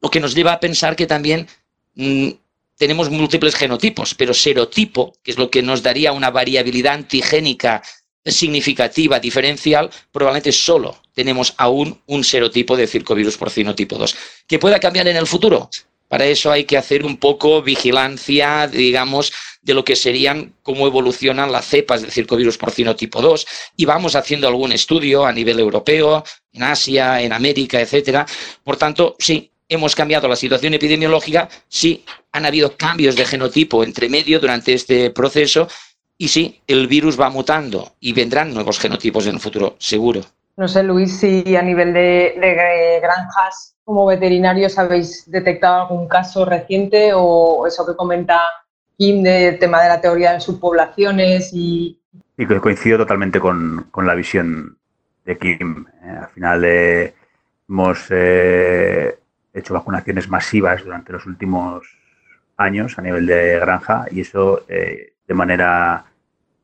lo 0.00 0.10
que 0.10 0.20
nos 0.20 0.34
lleva 0.34 0.52
a 0.52 0.60
pensar 0.60 0.96
que 0.96 1.06
también 1.06 1.46
mm, 1.94 2.30
tenemos 2.76 3.10
múltiples 3.10 3.54
genotipos, 3.54 4.14
pero 4.14 4.34
serotipo, 4.34 5.12
que 5.22 5.30
es 5.30 5.38
lo 5.38 5.50
que 5.50 5.62
nos 5.62 5.82
daría 5.82 6.12
una 6.12 6.30
variabilidad 6.30 6.94
antigénica 6.94 7.82
significativa, 8.24 9.18
diferencial, 9.18 9.90
probablemente 10.12 10.52
solo 10.52 11.00
tenemos 11.14 11.54
aún 11.56 12.00
un 12.06 12.24
serotipo 12.24 12.76
de 12.76 12.86
circovirus 12.86 13.36
porcino 13.36 13.74
tipo 13.74 13.96
2. 13.96 14.16
¿Que 14.46 14.58
pueda 14.58 14.78
cambiar 14.78 15.08
en 15.08 15.16
el 15.16 15.26
futuro? 15.26 15.70
Para 16.08 16.26
eso 16.26 16.50
hay 16.50 16.64
que 16.64 16.76
hacer 16.76 17.04
un 17.04 17.18
poco 17.18 17.62
vigilancia, 17.62 18.66
digamos, 18.66 19.32
de 19.62 19.74
lo 19.74 19.84
que 19.84 19.94
serían 19.94 20.54
cómo 20.62 20.86
evolucionan 20.86 21.52
las 21.52 21.66
cepas 21.66 22.02
del 22.02 22.10
circovirus 22.10 22.58
porcino 22.58 22.96
tipo 22.96 23.22
2 23.22 23.46
y 23.76 23.84
vamos 23.84 24.16
haciendo 24.16 24.48
algún 24.48 24.72
estudio 24.72 25.24
a 25.24 25.32
nivel 25.32 25.60
europeo, 25.60 26.24
en 26.52 26.64
Asia, 26.64 27.22
en 27.22 27.32
América, 27.32 27.80
etcétera. 27.80 28.26
Por 28.64 28.76
tanto, 28.76 29.14
sí, 29.20 29.52
hemos 29.68 29.94
cambiado 29.94 30.26
la 30.26 30.34
situación 30.34 30.74
epidemiológica, 30.74 31.48
sí, 31.68 32.04
han 32.32 32.44
habido 32.44 32.76
cambios 32.76 33.14
de 33.14 33.24
genotipo 33.24 33.84
entre 33.84 34.08
medio 34.08 34.40
durante 34.40 34.74
este 34.74 35.10
proceso 35.10 35.68
y 36.20 36.28
sí, 36.28 36.60
el 36.66 36.86
virus 36.86 37.18
va 37.18 37.30
mutando 37.30 37.92
y 37.98 38.12
vendrán 38.12 38.52
nuevos 38.52 38.78
genotipos 38.78 39.26
en 39.26 39.36
el 39.36 39.40
futuro, 39.40 39.76
seguro. 39.78 40.20
No 40.58 40.68
sé, 40.68 40.82
Luis, 40.82 41.18
si 41.18 41.56
a 41.56 41.62
nivel 41.62 41.94
de, 41.94 43.00
granjas 43.00 43.74
como 43.86 44.04
veterinarios 44.04 44.78
habéis 44.78 45.30
detectado 45.30 45.80
algún 45.80 46.06
caso 46.08 46.44
reciente 46.44 47.12
o 47.14 47.66
eso 47.66 47.86
que 47.86 47.96
comenta 47.96 48.38
Kim 48.98 49.22
del 49.22 49.58
tema 49.58 49.82
de 49.82 49.88
la 49.88 50.00
teoría 50.02 50.34
de 50.34 50.40
subpoblaciones 50.40 51.54
y... 51.54 51.98
Y 52.36 52.44
coincido 52.44 52.98
totalmente 52.98 53.40
con, 53.40 53.88
la 53.96 54.14
visión 54.14 54.76
de 55.24 55.38
Kim. 55.38 55.86
Eh, 56.04 56.18
al 56.20 56.28
final 56.28 56.64
eh, 56.66 57.14
hemos 57.66 57.98
eh, 58.10 59.18
hecho 59.54 59.72
vacunaciones 59.72 60.28
masivas 60.28 60.84
durante 60.84 61.12
los 61.14 61.24
últimos 61.24 61.82
años 62.58 62.98
a 62.98 63.02
nivel 63.02 63.24
de 63.24 63.58
granja 63.58 64.04
y 64.10 64.20
eso 64.20 64.62
de 64.68 65.34
manera 65.34 66.09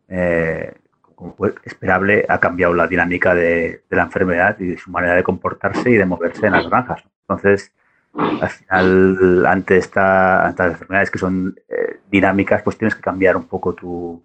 eh, 0.09 0.73
como 1.15 1.35
fue 1.35 1.55
esperable, 1.65 2.27
ha 2.29 2.39
cambiado 2.39 2.75
la 2.75 2.87
dinámica 2.87 3.35
de, 3.35 3.83
la 3.91 4.03
enfermedad 4.03 4.59
y 4.61 4.77
su 4.77 4.91
manera 4.91 5.15
de 5.15 5.23
comportarse 5.23 5.91
y 5.91 5.97
de 5.97 6.05
moverse 6.05 6.47
en 6.47 6.53
las 6.53 6.69
granjas. 6.69 7.03
Entonces, 7.23 7.73
al 8.15 8.49
final, 8.51 9.47
ante, 9.47 9.79
esta, 9.79 10.55
las 10.57 10.73
enfermedades 10.73 11.11
que 11.11 11.19
son 11.19 11.59
eh, 11.69 12.01
dinámicas, 12.11 12.63
pues 12.63 12.77
tienes 12.77 12.95
que 12.95 13.01
cambiar 13.01 13.37
un 13.37 13.45
poco 13.45 13.75
tu, 13.75 14.23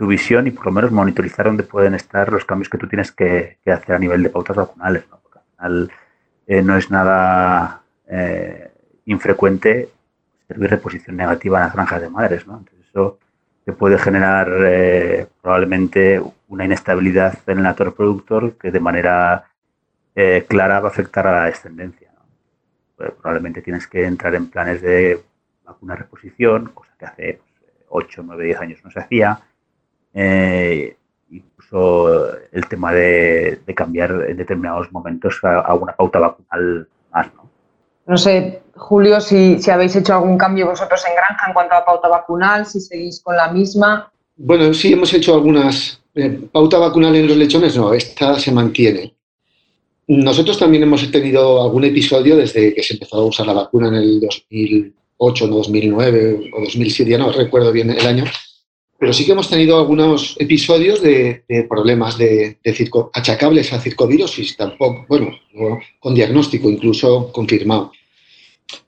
visión 0.00 0.46
y 0.46 0.52
por 0.52 0.66
lo 0.66 0.72
menos 0.72 0.92
monitorizar 0.92 1.46
dónde 1.46 1.64
pueden 1.64 1.94
estar 1.94 2.30
los 2.32 2.44
cambios 2.44 2.68
que 2.68 2.78
tú 2.78 2.86
tienes 2.86 3.10
que, 3.10 3.58
hacer 3.66 3.96
a 3.96 3.98
nivel 3.98 4.22
de 4.22 4.30
pautas 4.30 4.56
vacunales. 4.56 5.04
¿no? 5.10 5.18
Porque 5.20 5.40
al 5.40 5.44
final 5.56 5.92
eh, 6.46 6.62
no 6.62 6.76
es 6.76 6.90
nada 6.90 7.82
infrecuente 9.04 9.90
servir 10.46 10.70
reposición 10.70 11.16
negativa 11.16 11.58
en 11.58 11.64
las 11.64 11.74
granjas 11.74 12.00
de 12.00 12.08
madres. 12.08 12.46
¿no? 12.46 12.58
Entonces, 12.58 12.86
eso 12.88 13.18
que 13.68 13.74
puede 13.74 13.98
generar 13.98 14.48
eh, 14.64 15.26
probablemente 15.42 16.22
una 16.48 16.64
inestabilidad 16.64 17.38
en 17.46 17.58
el 17.58 17.66
actor 17.66 17.88
reproductor 17.88 18.56
que 18.56 18.70
de 18.70 18.80
manera 18.80 19.44
eh, 20.14 20.46
clara 20.48 20.80
va 20.80 20.88
a 20.88 20.90
afectar 20.90 21.26
a 21.26 21.32
la 21.32 21.44
descendencia. 21.44 22.10
Pues 22.96 23.10
probablemente 23.10 23.60
tienes 23.60 23.86
que 23.86 24.06
entrar 24.06 24.34
en 24.36 24.48
planes 24.48 24.80
de 24.80 25.22
vacuna 25.66 25.96
reposición, 25.96 26.70
cosa 26.72 26.92
que 26.98 27.04
hace 27.04 27.40
8, 27.90 28.22
9, 28.24 28.44
10 28.46 28.58
años 28.58 28.80
no 28.82 28.90
se 28.90 29.00
hacía. 29.00 29.38
Eh, 30.14 30.96
incluso 31.28 32.38
el 32.50 32.66
tema 32.68 32.94
de, 32.94 33.60
cambiar 33.76 34.12
en 34.30 34.38
determinados 34.38 34.90
momentos 34.92 35.40
a, 35.42 35.74
una 35.74 35.92
pauta 35.92 36.18
vacunal 36.18 36.88
más, 37.12 37.34
¿no? 37.34 37.50
No 38.08 38.16
sé, 38.16 38.62
Julio, 38.74 39.20
si, 39.20 39.60
si 39.60 39.70
habéis 39.70 39.94
hecho 39.94 40.14
algún 40.14 40.38
cambio 40.38 40.66
vosotros 40.66 41.04
en 41.06 41.14
Granja 41.14 41.44
en 41.46 41.52
cuanto 41.52 41.74
a 41.74 41.84
pauta 41.84 42.08
vacunal, 42.08 42.64
si 42.64 42.80
seguís 42.80 43.20
con 43.20 43.36
la 43.36 43.52
misma. 43.52 44.10
Bueno, 44.34 44.72
sí 44.72 44.94
hemos 44.94 45.12
hecho 45.12 45.34
algunas. 45.34 46.00
Eh, 46.14 46.40
pauta 46.50 46.78
vacunal 46.78 47.14
en 47.16 47.28
los 47.28 47.36
lechones, 47.36 47.76
no, 47.76 47.92
esta 47.92 48.38
se 48.38 48.50
mantiene. 48.50 49.14
Nosotros 50.06 50.58
también 50.58 50.84
hemos 50.84 51.08
tenido 51.12 51.62
algún 51.62 51.84
episodio 51.84 52.34
desde 52.34 52.74
que 52.74 52.82
se 52.82 52.94
empezó 52.94 53.18
a 53.18 53.26
usar 53.26 53.46
la 53.46 53.52
vacuna 53.52 53.88
en 53.88 53.96
el 53.96 54.20
2008, 54.20 55.46
no 55.46 55.56
2009 55.56 56.50
o 56.54 56.60
2007, 56.62 57.10
ya 57.10 57.18
no 57.18 57.30
recuerdo 57.30 57.70
bien 57.72 57.90
el 57.90 58.06
año, 58.06 58.24
pero 58.98 59.12
sí 59.12 59.26
que 59.26 59.32
hemos 59.32 59.50
tenido 59.50 59.78
algunos 59.78 60.34
episodios 60.40 61.02
de, 61.02 61.44
problemas 61.68 62.16
de, 62.16 62.58
circo, 62.74 63.10
achacables 63.12 63.70
a 63.74 63.80
circovirosis, 63.80 64.56
tampoco, 64.56 65.04
bueno, 65.08 65.30
con 66.00 66.14
diagnóstico 66.14 66.70
incluso 66.70 67.30
confirmado. 67.30 67.92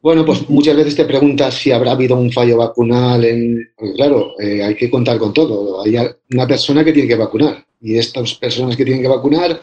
Bueno, 0.03 0.25
pues 0.25 0.49
muchas 0.49 0.77
veces 0.77 0.97
te 0.97 1.05
preguntas 1.05 1.55
si 1.55 1.73
habrá 1.73 1.93
habido 1.93 2.17
un 2.17 2.33
fallo 2.33 2.57
vacunal. 2.57 3.25
En, 3.25 3.71
claro, 3.97 4.35
eh, 4.41 4.63
hay 4.63 4.75
que 4.75 4.91
contar 4.91 5.19
con 5.19 5.33
todo. 5.33 5.83
Hay 5.83 5.97
una 6.33 6.47
persona 6.47 6.85
que 6.85 6.93
tiene 6.93 7.09
que 7.09 7.17
vacunar 7.17 7.65
y 7.81 7.99
estas 7.99 8.35
personas 8.35 8.77
que 8.77 8.85
tienen 8.85 9.03
que 9.03 9.09
vacunar 9.09 9.61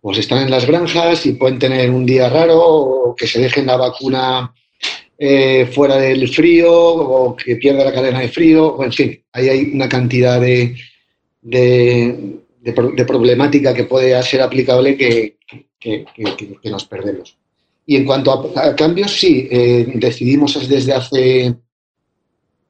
pues 0.00 0.18
están 0.18 0.42
en 0.42 0.50
las 0.50 0.66
granjas 0.66 1.26
y 1.26 1.32
pueden 1.32 1.58
tener 1.58 1.90
un 1.90 2.06
día 2.06 2.28
raro 2.28 2.58
o 2.58 3.14
que 3.14 3.26
se 3.26 3.40
dejen 3.40 3.66
la 3.66 3.76
vacuna 3.76 4.54
eh, 5.18 5.66
fuera 5.66 5.96
del 5.96 6.28
frío 6.28 6.72
o 6.72 7.36
que 7.36 7.56
pierda 7.56 7.84
la 7.84 7.92
cadena 7.92 8.20
de 8.20 8.30
frío, 8.30 8.68
o 8.68 8.82
en 8.82 8.92
fin, 8.92 9.22
ahí 9.32 9.50
hay 9.50 9.70
una 9.74 9.86
cantidad 9.86 10.40
de, 10.40 10.74
de, 11.42 13.04
problemática 13.06 13.74
que 13.74 13.84
puede 13.84 14.20
ser 14.22 14.40
aplicable 14.40 14.96
que, 14.96 15.36
nos 16.64 16.86
perdemos. 16.86 17.36
Y 17.90 17.96
en 17.96 18.04
cuanto 18.04 18.52
a, 18.54 18.76
cambios, 18.76 19.18
sí, 19.18 19.48
eh, 19.50 19.84
decidimos 19.96 20.68
desde 20.68 20.92
hace, 20.92 21.56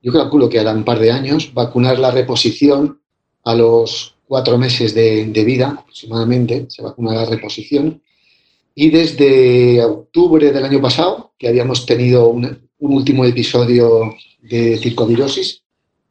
yo 0.00 0.12
calculo 0.14 0.48
que 0.48 0.58
hará 0.58 0.72
un 0.72 0.82
par 0.82 0.98
de 0.98 1.12
años, 1.12 1.52
vacunar 1.52 1.98
la 1.98 2.10
reposición 2.10 3.02
a 3.44 3.54
los 3.54 4.14
cuatro 4.26 4.56
meses 4.56 4.94
de, 4.94 5.26
vida 5.44 5.76
aproximadamente, 5.78 6.64
se 6.70 6.80
vacuna 6.80 7.12
la 7.12 7.26
reposición 7.26 8.00
y 8.74 8.88
desde 8.88 9.84
octubre 9.84 10.52
del 10.52 10.64
año 10.64 10.80
pasado, 10.80 11.34
que 11.38 11.48
habíamos 11.48 11.84
tenido 11.84 12.28
un, 12.28 12.70
último 12.78 13.26
episodio 13.26 14.14
de 14.40 14.78
circovirosis, 14.78 15.62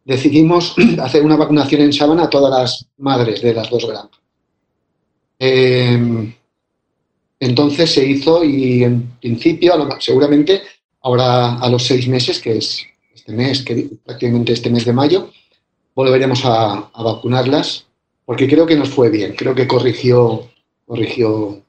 decidimos 0.06 0.76
hacer 1.02 1.26
una 1.26 1.36
vacunación 1.36 1.82
en 1.82 1.94
sábana 1.94 2.26
a 2.26 2.30
todas 2.30 2.52
las 2.52 2.86
madres 3.00 3.42
de 3.42 3.56
las 3.56 3.72
dos 3.72 3.88
granjas. 3.88 4.22
Em, 5.40 6.32
entonces 7.40 7.92
se 7.92 8.06
hizo 8.06 8.44
y 8.44 8.84
en 8.84 9.12
principio, 9.20 9.74
seguramente 10.00 10.62
ahora 11.02 11.56
a 11.56 11.70
los 11.70 11.86
seis 11.86 12.08
meses, 12.08 12.40
que 12.40 12.58
es 12.58 12.86
este 13.14 13.32
mes, 13.32 13.64
que 13.64 13.90
prácticamente 14.06 14.54
este 14.54 14.70
mes 14.70 14.86
de 14.86 14.94
mayo, 14.94 15.32
volveremos 15.96 16.42
a, 16.46 16.92
vacunarlas 16.96 17.86
porque 18.26 18.48
creo 18.48 18.66
que 18.66 18.76
nos 18.76 18.90
fue 18.90 19.10
bien, 19.10 19.36
creo 19.36 19.56
que 19.56 19.68
corrigió, 19.68 20.50
corrigió 20.86 21.64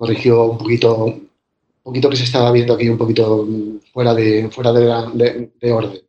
corrigió 0.00 0.44
un 0.44 0.56
poquito, 0.56 1.04
un 1.04 1.28
poquito 1.82 2.08
que 2.08 2.16
se 2.16 2.24
estaba 2.24 2.50
viendo 2.52 2.72
aquí 2.72 2.88
un 2.88 2.96
poquito 2.96 3.46
fuera 3.92 4.14
de, 4.14 4.48
fuera 4.50 4.72
de, 4.72 5.72
orden. 5.72 6.00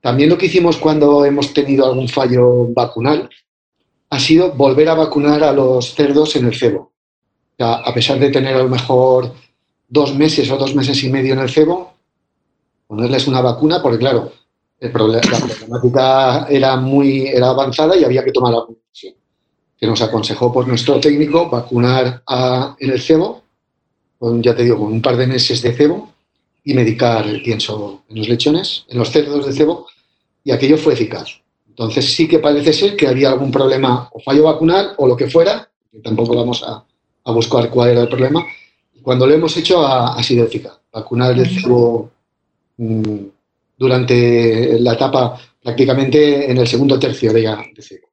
También 0.00 0.28
lo 0.28 0.36
que 0.36 0.46
hicimos 0.46 0.76
cuando 0.76 1.24
hemos 1.24 1.54
tenido 1.54 1.86
algún 1.86 2.08
fallo 2.08 2.66
vacunal 2.74 3.30
ha 4.10 4.18
sido 4.18 4.52
volver 4.54 4.88
a 4.88 4.94
vacunar 4.94 5.44
a 5.44 5.52
los 5.52 5.94
cerdos 5.94 6.34
en 6.34 6.46
el 6.46 6.56
cebo. 6.56 6.91
A 7.62 7.94
pesar 7.94 8.18
de 8.18 8.30
tener 8.30 8.54
a 8.54 8.62
lo 8.62 8.68
mejor 8.68 9.32
dos 9.88 10.14
meses 10.14 10.50
o 10.50 10.56
dos 10.56 10.74
meses 10.74 11.02
y 11.04 11.10
medio 11.10 11.34
en 11.34 11.40
el 11.40 11.50
cebo, 11.50 11.92
ponerles 12.86 13.26
una 13.26 13.40
vacuna, 13.40 13.82
porque 13.82 13.98
claro, 13.98 14.32
el 14.80 14.90
problema, 14.90 15.22
la 15.30 15.38
problemática 15.38 16.46
era 16.48 16.76
muy 16.76 17.28
era 17.28 17.50
avanzada 17.50 17.96
y 17.96 18.04
había 18.04 18.24
que 18.24 18.32
tomar 18.32 18.52
la 18.52 18.64
decisión 18.68 19.14
que 19.78 19.86
nos 19.86 20.00
aconsejó 20.00 20.52
por 20.52 20.66
nuestro 20.68 21.00
técnico 21.00 21.50
vacunar 21.50 22.22
en 22.78 22.90
el 22.90 23.00
cebo, 23.00 23.42
ya 24.20 24.54
te 24.54 24.62
digo, 24.62 24.78
con 24.78 24.92
un 24.92 25.02
par 25.02 25.16
de 25.16 25.26
meses 25.26 25.60
de 25.60 25.72
cebo 25.72 26.12
y 26.64 26.72
medicar 26.72 27.26
el 27.26 27.42
pienso 27.42 28.02
en 28.08 28.18
los 28.18 28.28
lechones, 28.28 28.84
en 28.88 28.98
los 28.98 29.10
cerdos 29.10 29.44
de 29.44 29.52
cebo, 29.52 29.88
y 30.44 30.52
aquello 30.52 30.78
fue 30.78 30.94
eficaz. 30.94 31.40
Entonces 31.68 32.14
sí 32.14 32.28
que 32.28 32.38
parece 32.38 32.72
ser 32.72 32.96
que 32.96 33.08
había 33.08 33.30
algún 33.30 33.50
problema 33.50 34.08
o 34.12 34.20
fallo 34.20 34.44
vacunal 34.44 34.94
o 34.98 35.06
lo 35.06 35.16
que 35.16 35.28
fuera, 35.28 35.68
que 35.90 35.98
tampoco 35.98 36.36
vamos 36.36 36.62
a, 36.62 36.84
buscar 37.30 37.70
cuál 37.70 37.90
era 37.90 38.02
el 38.02 38.08
problema. 38.08 38.44
Cuando 39.02 39.26
lo 39.26 39.34
hemos 39.34 39.56
hecho 39.56 39.86
ha, 39.86 40.20
sido 40.22 40.44
eficaz. 40.46 40.80
Vacunar 40.92 41.38
el 41.38 41.46
cebo 41.48 42.10
mm, 42.76 43.18
durante 43.78 44.80
la 44.80 44.94
etapa 44.94 45.38
prácticamente 45.62 46.50
en 46.50 46.58
el 46.58 46.66
segundo 46.66 46.98
tercio 46.98 47.32
de, 47.32 47.42
de 47.74 47.82
cebo. 47.82 48.08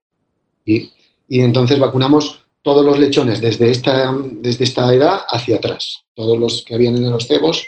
Y 0.65 0.91
y 1.29 1.41
entonces 1.41 1.79
vacunamos 1.79 2.43
todos 2.63 2.83
los 2.83 2.99
lechones 2.99 3.39
desde 3.39 3.69
esta, 3.69 4.13
desde 4.41 4.63
esta 4.63 4.93
edad 4.93 5.21
hacia 5.29 5.57
atrás. 5.57 6.03
Todos 6.15 6.37
los 6.37 6.63
que 6.63 6.73
habían 6.73 6.97
en 6.97 7.11
los 7.11 7.27
cebos 7.27 7.65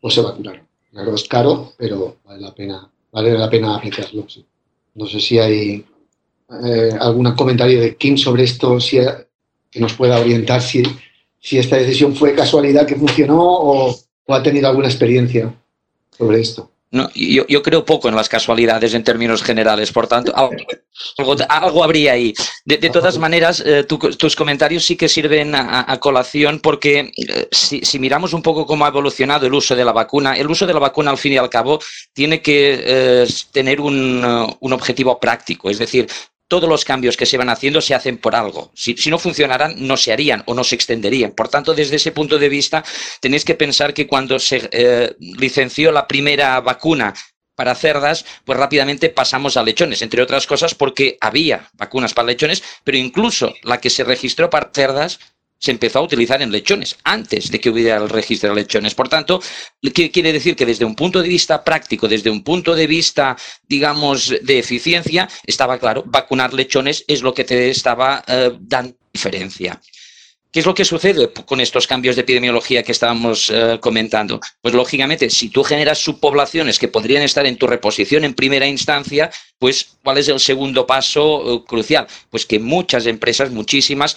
pues 0.00 0.14
se 0.14 0.22
vacunaron. 0.22 0.66
Claro, 0.90 1.14
es 1.14 1.28
caro, 1.28 1.72
pero 1.76 2.16
vale 2.24 2.40
la 2.40 2.54
pena, 2.54 2.90
vale 3.12 3.38
la 3.38 3.48
pena 3.48 3.76
aplicarlo. 3.76 4.26
No 4.94 5.06
sé 5.06 5.20
si 5.20 5.38
hay 5.38 5.84
eh, 6.64 6.90
algún 6.98 7.30
comentario 7.32 7.80
de 7.80 7.96
Kim 7.96 8.16
sobre 8.16 8.44
esto, 8.44 8.80
si, 8.80 8.98
que 9.72 9.80
nos 9.80 9.94
pueda 9.94 10.20
orientar 10.20 10.62
si, 10.62 10.84
si 11.40 11.58
esta 11.58 11.76
decisión 11.76 12.14
fue 12.14 12.34
casualidad 12.34 12.86
que 12.86 12.94
funcionó 12.94 13.42
o 13.42 13.96
ha 14.28 14.42
tenido 14.42 14.68
alguna 14.68 14.86
experiencia 14.86 15.52
sobre 16.16 16.40
esto. 16.40 16.72
No, 16.92 17.08
yo, 17.14 17.46
yo, 17.48 17.62
creo 17.62 17.86
poco 17.86 18.10
en 18.10 18.14
las 18.14 18.28
casualidades 18.28 18.92
en 18.92 19.02
términos 19.02 19.42
generales, 19.42 19.90
por 19.90 20.06
tanto, 20.06 20.30
algo, 20.36 21.36
algo 21.48 21.84
habría 21.84 22.12
ahí. 22.12 22.34
De, 22.66 22.76
todas 22.90 23.16
maneras, 23.16 23.62
eh, 23.64 23.84
tus 23.84 24.36
comentarios 24.36 24.84
sí 24.84 24.94
que 24.94 25.08
sirven 25.08 25.54
a, 25.54 25.98
colación 26.00 26.60
porque 26.60 27.10
eh, 27.16 27.48
si, 27.50 27.80
si, 27.80 27.98
miramos 27.98 28.34
un 28.34 28.42
poco 28.42 28.66
cómo 28.66 28.84
ha 28.84 28.88
evolucionado 28.88 29.46
el 29.46 29.54
uso 29.54 29.74
de 29.74 29.86
la 29.86 29.92
vacuna, 29.92 30.34
el 30.34 30.50
uso 30.50 30.66
de 30.66 30.74
la 30.74 30.80
vacuna 30.80 31.10
al 31.10 31.16
fin 31.16 31.32
y 31.32 31.38
al 31.38 31.48
cabo 31.48 31.80
tiene 32.12 32.42
que 32.42 32.82
eh, 32.84 33.26
tener 33.52 33.80
un, 33.80 34.54
un 34.60 34.72
objetivo 34.74 35.18
práctico, 35.18 35.70
es 35.70 35.78
decir, 35.78 36.06
todos 36.52 36.68
los 36.68 36.84
cambios 36.84 37.16
que 37.16 37.24
se 37.24 37.38
van 37.38 37.48
haciendo 37.48 37.80
se 37.80 37.94
hacen 37.94 38.18
por 38.18 38.36
algo. 38.36 38.70
Si, 38.74 38.94
no 39.08 39.18
funcionaran, 39.18 39.74
no 39.78 39.96
se 39.96 40.12
harían 40.12 40.42
o 40.44 40.52
no 40.52 40.64
se 40.64 40.74
extenderían. 40.74 41.30
Por 41.32 41.48
tanto, 41.48 41.72
desde 41.72 41.96
ese 41.96 42.12
punto 42.12 42.38
de 42.38 42.50
vista, 42.50 42.84
tenéis 43.22 43.46
que 43.46 43.54
pensar 43.54 43.94
que 43.94 44.06
cuando 44.06 44.38
se 44.38 44.68
eh, 44.70 45.16
licenció 45.18 45.90
la 45.92 46.06
primera 46.06 46.60
vacuna 46.60 47.14
para 47.54 47.74
cerdas, 47.74 48.26
pues 48.44 48.58
rápidamente 48.58 49.08
pasamos 49.08 49.56
a 49.56 49.62
lechones, 49.62 50.02
entre 50.02 50.20
otras 50.20 50.46
cosas 50.46 50.74
porque 50.74 51.16
había 51.22 51.70
vacunas 51.72 52.12
para 52.12 52.26
lechones, 52.26 52.62
pero 52.84 52.98
incluso 52.98 53.54
la 53.62 53.80
que 53.80 53.88
se 53.88 54.04
registró 54.04 54.50
para 54.50 54.70
cerdas 54.74 55.20
se 55.62 55.70
empezó 55.70 56.00
a 56.00 56.02
utilizar 56.02 56.42
en 56.42 56.50
lechones, 56.50 56.96
antes 57.04 57.48
de 57.48 57.60
que 57.60 57.70
hubiera 57.70 57.96
el 57.96 58.08
registro 58.08 58.50
de 58.50 58.62
lechones. 58.62 58.96
Por 58.96 59.08
tanto, 59.08 59.40
¿qué 59.94 60.10
quiere 60.10 60.32
decir? 60.32 60.56
Que 60.56 60.66
desde 60.66 60.84
un 60.84 60.96
punto 60.96 61.22
de 61.22 61.28
vista 61.28 61.62
práctico, 61.62 62.08
desde 62.08 62.30
un 62.30 62.42
punto 62.42 62.74
de 62.74 62.88
vista, 62.88 63.36
digamos, 63.68 64.34
de 64.42 64.58
eficiencia, 64.58 65.28
estaba 65.46 65.78
claro, 65.78 66.02
vacunar 66.04 66.52
lechones 66.52 67.04
es 67.06 67.22
lo 67.22 67.32
que 67.32 67.44
te 67.44 67.70
estaba 67.70 68.24
eh, 68.26 68.50
dando 68.58 68.96
diferencia. 69.12 69.80
¿Qué 70.50 70.60
es 70.60 70.66
lo 70.66 70.74
que 70.74 70.84
sucede 70.84 71.32
con 71.46 71.60
estos 71.60 71.86
cambios 71.86 72.16
de 72.16 72.22
epidemiología 72.22 72.82
que 72.82 72.92
estábamos 72.92 73.48
eh, 73.48 73.78
comentando? 73.80 74.40
Pues 74.60 74.74
lógicamente, 74.74 75.30
si 75.30 75.48
tú 75.48 75.62
generas 75.62 75.98
subpoblaciones 75.98 76.80
que 76.80 76.88
podrían 76.88 77.22
estar 77.22 77.46
en 77.46 77.56
tu 77.56 77.68
reposición 77.68 78.24
en 78.24 78.34
primera 78.34 78.66
instancia, 78.66 79.30
pues 79.60 79.96
¿cuál 80.02 80.18
es 80.18 80.26
el 80.26 80.40
segundo 80.40 80.86
paso 80.88 81.54
eh, 81.54 81.64
crucial? 81.66 82.08
Pues 82.30 82.44
que 82.46 82.58
muchas 82.58 83.06
empresas, 83.06 83.50
muchísimas, 83.50 84.16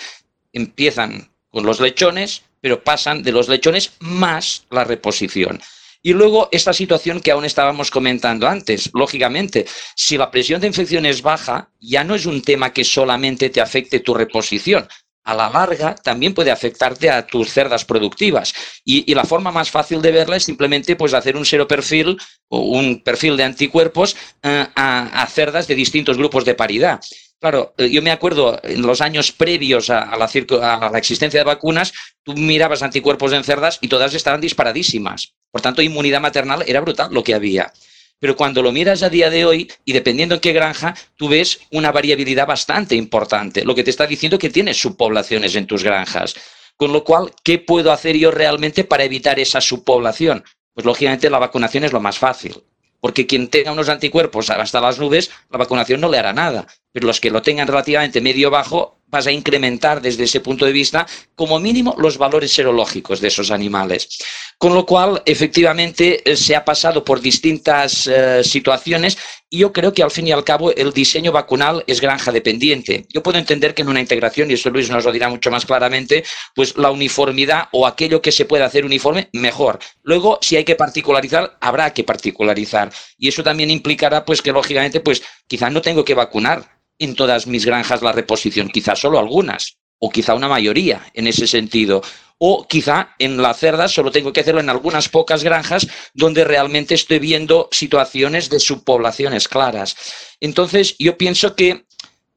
empiezan 0.52 1.35
con 1.56 1.66
los 1.66 1.80
lechones, 1.80 2.42
pero 2.60 2.84
pasan 2.84 3.24
de 3.24 3.32
los 3.32 3.48
lechones 3.48 3.94
más 4.00 4.66
la 4.72 4.84
reposición. 4.84 5.62
Y 6.04 6.12
luego 6.12 6.50
esta 6.52 6.74
situación 6.74 7.22
que 7.22 7.32
aún 7.32 7.46
estábamos 7.46 7.92
comentando 7.92 8.46
antes, 8.46 8.90
lógicamente, 8.94 9.66
si 9.96 10.18
la 10.18 10.32
presión 10.32 10.60
de 10.60 10.68
infección 10.68 11.06
es 11.06 11.22
baja, 11.22 11.70
ya 11.80 12.04
no 12.04 12.14
es 12.14 12.26
un 12.26 12.42
tema 12.42 12.74
que 12.74 12.84
solamente 12.84 13.50
te 13.50 13.62
afecte 13.62 14.02
tu 14.02 14.14
reposición. 14.14 14.86
A 15.24 15.34
la 15.34 15.50
larga 15.50 15.96
también 15.96 16.34
puede 16.34 16.52
afectarte 16.52 17.10
a 17.10 17.26
tus 17.26 17.50
cerdas 17.52 17.86
productivas. 17.86 18.54
Y, 18.84 19.16
la 19.16 19.24
forma 19.24 19.50
más 19.50 19.72
fácil 19.72 20.02
de 20.02 20.12
verla 20.12 20.36
es 20.36 20.44
simplemente 20.44 20.98
pues, 20.98 21.14
hacer 21.14 21.38
un 21.38 21.46
seroperfil 21.46 22.18
o 22.50 22.60
un 22.60 23.02
perfil 23.02 23.38
de 23.38 23.46
anticuerpos 23.46 24.18
eh, 24.44 24.68
a 24.76 25.28
cerdas 25.32 25.68
de 25.68 25.76
distintos 25.76 26.18
grupos 26.18 26.44
de 26.44 26.54
paridad. 26.54 27.00
Claro, 27.40 27.74
eh, 27.78 27.90
yo 27.90 28.02
me 28.02 28.12
acuerdo 28.12 28.60
en 28.64 28.82
los 28.82 29.02
años 29.02 29.32
previos 29.32 29.90
a, 29.90 30.16
la, 30.18 30.26
a, 30.26 30.90
la, 30.90 30.98
existencia 30.98 31.40
de 31.40 31.44
vacunas, 31.44 31.94
tú 32.24 32.34
mirabas 32.34 32.82
anticuerpos 32.82 33.34
en 33.34 33.44
cerdas 33.44 33.78
y 33.82 33.88
todas 33.88 34.14
estaban 34.14 34.42
disparadísimas. 34.42 35.34
Por 35.52 35.62
tanto, 35.62 35.82
inmunidad 35.82 36.22
maternal 36.22 36.64
era 36.66 36.82
brutal 36.82 37.14
lo 37.14 37.24
que 37.24 37.36
había. 37.36 37.72
Pero 38.20 38.36
cuando 38.36 38.62
lo 38.62 38.72
miras 38.72 39.04
a 39.04 39.10
día 39.10 39.30
de 39.30 39.46
hoy 39.46 39.72
y 39.84 39.92
dependiendo 39.92 40.36
en 40.36 40.42
qué 40.42 40.54
granja, 40.54 40.96
tú 41.18 41.28
ves 41.28 41.60
una 41.72 41.92
variabilidad 41.92 42.48
bastante 42.48 42.96
importante, 42.96 43.66
lo 43.66 43.76
que 43.76 43.84
te 43.84 43.90
está 43.90 44.08
diciendo 44.08 44.40
que 44.40 44.50
tienes 44.50 44.80
subpoblaciones 44.80 45.56
en 45.56 45.68
tus 45.68 45.84
granjas. 45.84 46.34
Con 46.78 46.94
lo 46.94 47.04
cual, 47.04 47.32
¿qué 47.44 47.60
puedo 47.60 47.92
hacer 47.92 48.18
yo 48.18 48.32
realmente 48.32 48.86
para 48.86 49.04
evitar 49.04 49.40
esa 49.40 49.62
subpoblación? 49.62 50.44
Pues 50.74 50.86
lógicamente 50.86 51.30
la 51.30 51.40
vacunación 51.40 51.84
es 51.84 51.94
lo 51.94 52.02
más 52.02 52.18
fácil 52.18 52.64
porque 53.06 53.28
quien 53.28 53.50
tenga 53.50 53.72
unos 53.72 53.90
anticuerpos 53.90 54.50
hasta 54.50 54.82
las 54.82 54.98
nubes, 54.98 55.30
la 55.52 55.60
vacunación 55.60 56.02
no 56.02 56.10
le 56.10 56.18
hará 56.18 56.34
nada. 56.34 56.66
Pero 56.92 57.06
los 57.06 57.22
que 57.22 57.30
lo 57.30 57.44
tengan 57.44 57.68
relativamente 57.68 58.20
medio 58.20 58.50
bajo, 58.50 59.00
vas 59.16 59.28
a 59.28 59.32
incrementar 59.32 60.02
desde 60.02 60.26
ese 60.26 60.42
punto 60.42 60.66
de 60.66 60.74
vista, 60.74 61.08
como 61.36 61.60
mínimo, 61.60 61.96
los 61.98 62.18
valores 62.18 62.52
serológicos 62.52 63.22
de 63.22 63.30
esos 63.30 63.50
animales. 63.50 64.10
Con 64.58 64.74
lo 64.74 64.86
cual, 64.86 65.22
efectivamente, 65.26 66.22
eh, 66.30 66.36
se 66.36 66.56
ha 66.56 66.66
pasado 66.66 67.04
por 67.04 67.22
distintas 67.22 68.08
eh, 68.08 68.44
situaciones 68.44 69.18
y 69.50 69.60
yo 69.60 69.72
creo 69.72 69.94
que 69.94 70.04
al 70.04 70.12
fin 70.12 70.28
y 70.28 70.34
al 70.34 70.44
cabo 70.44 70.72
el 70.76 70.92
diseño 70.92 71.32
vacunal 71.32 71.84
es 71.88 72.02
granja 72.02 72.32
dependiente. 72.32 73.06
Yo 73.14 73.24
puedo 73.24 73.38
entender 73.38 73.74
que 73.74 73.84
en 73.84 73.90
una 73.90 74.02
integración, 74.02 74.50
y 74.50 74.56
eso 74.56 74.70
Luis 74.70 74.90
nos 74.90 75.06
lo 75.06 75.14
dirá 75.14 75.30
mucho 75.30 75.50
más 75.50 75.66
claramente, 75.66 76.26
pues 76.54 76.76
la 76.78 76.92
uniformidad 76.92 77.70
o 77.72 77.88
aquello 77.88 78.22
que 78.22 78.34
se 78.34 78.46
puede 78.46 78.64
hacer 78.64 78.84
uniforme, 78.84 79.30
mejor. 79.32 79.80
Luego, 80.04 80.40
si 80.42 80.58
hay 80.58 80.66
que 80.66 80.76
particularizar, 80.76 81.58
habrá 81.62 81.94
que 81.94 82.04
particularizar. 82.04 82.92
Y 83.18 83.30
eso 83.30 83.44
también 83.44 83.72
implicará, 83.72 84.26
pues 84.26 84.42
que 84.42 84.52
lógicamente, 84.52 85.00
pues 85.00 85.24
quizás 85.48 85.72
no 85.72 85.82
tengo 85.82 86.04
que 86.04 86.16
vacunar 86.16 86.75
en 87.00 87.16
todas 87.16 87.48
mis 87.48 87.66
granjas 87.66 88.02
la 88.02 88.12
reposición, 88.12 88.70
quizás 88.70 89.00
solo 89.00 89.20
algunas, 89.20 89.78
o 90.00 90.10
quizá 90.10 90.34
una 90.34 90.48
mayoría 90.48 91.06
en 91.14 91.28
ese 91.28 91.48
sentido 91.48 92.02
o 92.38 92.68
quizá 92.68 93.16
en 93.18 93.42
la 93.42 93.54
cerda 93.54 93.88
solo 93.88 94.12
tengo 94.12 94.34
que 94.34 94.42
hacerlo 94.42 94.60
en 94.60 94.70
algunas 94.70 95.10
pocas 95.10 95.44
granjas 95.44 95.88
donde 96.14 96.44
realmente 96.44 96.94
estoy 96.94 97.20
viendo 97.20 97.70
situaciones 97.72 98.50
de 98.50 98.60
subpoblaciones 98.60 99.48
claras. 99.48 99.96
Entonces, 100.42 100.96
yo 101.00 101.18
pienso 101.18 101.56
que 101.56 101.86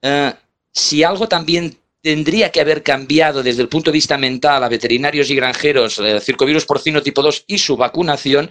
eh, 0.03 0.33
si 0.73 1.03
algo 1.03 1.29
también 1.29 1.79
tendría 2.01 2.51
que 2.51 2.61
haber 2.61 2.83
cambiado 2.83 3.43
desde 3.43 3.63
el 3.63 3.69
punto 3.69 3.91
de 3.91 3.97
vista 3.97 4.17
mental 4.17 4.63
a 4.63 4.69
veterinarios 4.69 5.31
y 5.31 5.35
granjeros, 5.35 5.99
el 5.99 6.21
circovirus 6.21 6.65
porcino 6.65 7.03
tipo 7.03 7.23
2 7.23 7.45
y 7.49 7.59
su 7.59 7.77
vacunación, 7.77 8.49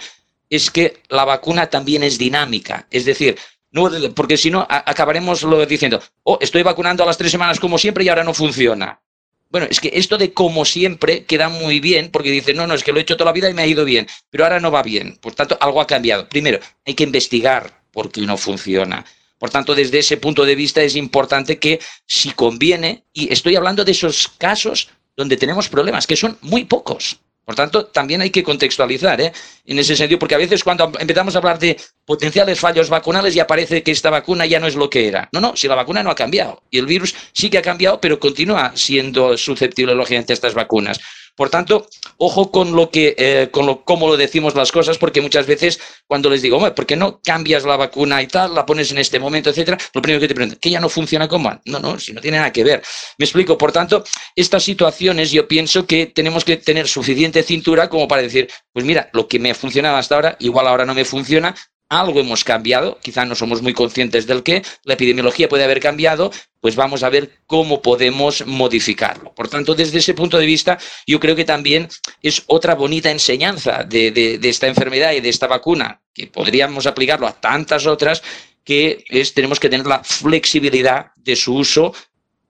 es 0.50 0.70
que 0.70 1.02
la 1.10 1.26
vacuna 1.26 1.70
también 1.70 2.04
es 2.04 2.18
dinámica. 2.18 2.88
Es 2.92 3.06
decir, 3.06 3.38
no, 3.72 3.90
porque 4.16 4.38
si 4.38 4.50
no, 4.50 4.66
acabaremos 4.70 5.46
diciendo, 5.68 6.02
oh, 6.24 6.38
estoy 6.42 6.64
vacunando 6.64 7.04
a 7.04 7.06
las 7.06 7.18
tres 7.18 7.32
semanas 7.32 7.60
como 7.60 7.78
siempre 7.78 8.04
y 8.04 8.10
ahora 8.10 8.24
no 8.24 8.34
funciona. 8.34 9.02
Bueno, 9.50 9.68
es 9.70 9.80
que 9.80 9.92
esto 9.94 10.18
de 10.18 10.34
como 10.34 10.66
siempre 10.66 11.24
queda 11.26 11.48
muy 11.48 11.80
bien 11.80 12.10
porque 12.12 12.32
dice, 12.32 12.54
no, 12.54 12.68
no, 12.68 12.74
es 12.74 12.84
que 12.84 12.92
lo 12.92 13.00
he 13.00 13.02
hecho 13.02 13.16
toda 13.16 13.30
la 13.30 13.34
vida 13.34 13.50
y 13.50 13.54
me 13.54 13.62
ha 13.62 13.68
ido 13.68 13.86
bien, 13.86 14.08
pero 14.30 14.44
ahora 14.44 14.60
no 14.60 14.72
va 14.72 14.84
bien. 14.84 15.18
Por 15.22 15.36
tanto, 15.36 15.58
algo 15.62 15.80
ha 15.80 15.88
cambiado. 15.88 16.28
Primero, 16.28 16.60
hay 16.86 16.94
que 16.94 17.04
investigar 17.04 17.82
por 17.92 18.12
qué 18.12 18.22
no 18.22 18.38
funciona. 18.38 19.06
Por 19.38 19.50
tanto, 19.50 19.76
desde 19.76 20.00
ese 20.00 20.18
punto 20.18 20.44
de 20.44 20.56
vista 20.56 20.82
es 20.82 20.96
importante 20.96 21.60
que 21.60 21.80
si 22.06 22.32
conviene, 22.32 23.06
y 23.14 23.32
estoy 23.32 23.56
hablando 23.56 23.86
de 23.86 23.92
esos 23.92 24.28
casos 24.38 24.90
donde 25.16 25.38
tenemos 25.38 25.70
problemas, 25.70 26.08
que 26.08 26.16
son 26.16 26.38
muy 26.42 26.66
pocos, 26.66 27.20
por 27.48 27.56
tanto, 27.56 27.86
también 27.86 28.20
hay 28.20 28.30
que 28.30 28.44
contextualizar 28.44 29.22
¿eh? 29.22 29.32
en 29.66 29.80
ese 29.80 29.96
sentido, 29.96 30.20
porque 30.20 30.36
a 30.36 30.38
veces 30.38 30.66
cuando 30.66 30.92
empezamos 31.00 31.34
a 31.34 31.38
hablar 31.38 31.58
de 31.58 31.78
potenciales 32.04 32.60
fallos 32.60 32.90
vacunales 32.90 33.34
ya 33.34 33.48
parece 33.48 33.84
que 33.84 33.92
esta 33.92 34.10
vacuna 34.10 34.46
ya 34.46 34.60
no 34.60 34.68
es 34.68 34.76
lo 34.76 34.90
que 34.90 35.08
era. 35.08 35.30
No, 35.32 35.40
no, 35.40 35.56
si 35.56 35.70
la 35.70 35.76
vacuna 35.76 36.04
no 36.04 36.10
ha 36.12 36.16
cambiado 36.16 36.62
y 36.70 36.78
el 36.78 36.86
virus 36.86 37.16
sí 37.32 37.50
que 37.50 37.58
ha 37.58 37.62
cambiado, 37.62 38.02
pero 38.02 38.20
continúa 38.20 38.74
siendo 38.76 39.38
susceptible, 39.38 39.96
lógicamente, 39.96 40.34
a 40.34 40.36
estas 40.36 40.56
vacunas. 40.56 41.00
Por 41.38 41.52
tanto, 41.52 41.88
ojo 42.18 42.52
con 42.52 42.76
lo 42.76 42.90
que, 42.90 43.14
eh, 43.16 43.50
con 43.52 43.68
lo, 43.68 43.86
cómo 43.86 44.08
lo 44.08 44.18
decimos 44.18 44.56
las 44.56 44.72
cosas, 44.72 44.98
porque 44.98 45.22
muchas 45.22 45.46
veces 45.46 45.80
cuando 46.08 46.32
les 46.32 46.42
digo, 46.42 46.58
¿por 46.74 46.88
qué 46.88 46.96
no 46.96 47.22
cambias 47.22 47.64
la 47.64 47.78
vacuna 47.78 48.24
y 48.24 48.28
tal, 48.28 48.56
la 48.56 48.66
pones 48.66 48.92
en 48.92 48.98
este 48.98 49.20
momento, 49.20 49.52
etcétera? 49.52 49.78
Lo 49.94 50.02
primero 50.02 50.20
que 50.20 50.28
te 50.28 50.34
preguntan, 50.34 50.58
¿que 50.60 50.72
ya 50.72 50.80
no 50.80 50.90
funciona 50.90 51.28
como 51.28 51.62
No, 51.66 51.80
no, 51.80 52.00
si 52.00 52.12
no 52.12 52.22
tiene 52.22 52.38
nada 52.38 52.52
que 52.52 52.64
ver. 52.64 52.82
Me 53.20 53.26
explico. 53.26 53.56
Por 53.56 53.72
tanto, 53.72 54.04
estas 54.36 54.64
situaciones 54.64 55.30
yo 55.32 55.48
pienso 55.48 55.86
que 55.86 56.08
tenemos 56.08 56.44
que 56.44 56.58
tener 56.58 56.88
suficiente 56.88 57.44
cintura 57.44 57.88
como 57.88 58.08
para 58.08 58.24
decir, 58.24 58.50
pues 58.74 58.84
mira, 58.84 59.12
lo 59.14 59.28
que 59.28 59.38
me 59.38 59.52
ha 59.52 59.56
funcionado 59.56 59.98
hasta 59.98 60.16
ahora, 60.16 60.38
igual 60.40 60.66
ahora 60.66 60.86
no 60.86 60.96
me 60.96 61.06
funciona, 61.06 61.54
algo 61.90 62.20
hemos 62.20 62.44
cambiado, 62.44 63.00
quizá 63.02 63.26
no 63.26 63.36
somos 63.36 63.62
muy 63.62 63.74
conscientes 63.74 64.28
del 64.28 64.44
qué, 64.44 64.64
la 64.84 64.96
epidemiología 64.96 65.48
puede 65.48 65.64
haber 65.64 65.80
cambiado, 65.80 66.32
pues 66.68 66.76
vamos 66.76 67.02
a 67.02 67.10
ver 67.10 67.32
cómo 67.46 67.82
podemos 67.82 68.46
modificarlo. 68.46 69.34
Por 69.34 69.48
tanto, 69.48 69.74
desde 69.74 70.00
ese 70.00 70.14
punto 70.14 70.38
de 70.38 70.46
vista, 70.46 70.78
yo 71.08 71.18
creo 71.18 71.34
que 71.34 71.46
también 71.46 71.88
es 72.22 72.44
otra 72.48 72.76
bonita 72.76 73.10
enseñanza 73.10 73.86
de, 73.86 74.38
esta 74.44 74.68
enfermedad 74.68 75.14
y 75.14 75.22
de 75.22 75.30
esta 75.30 75.48
vacuna, 75.48 76.02
que 76.14 76.28
podríamos 76.28 76.86
aplicarlo 76.86 77.26
a 77.26 77.40
tantas 77.40 77.86
otras, 77.86 78.22
que 78.66 79.06
es 79.08 79.34
tenemos 79.34 79.62
que 79.62 79.70
tener 79.70 79.88
la 79.88 80.04
flexibilidad 80.04 81.12
de 81.16 81.38
su 81.38 81.56
uso 81.56 81.94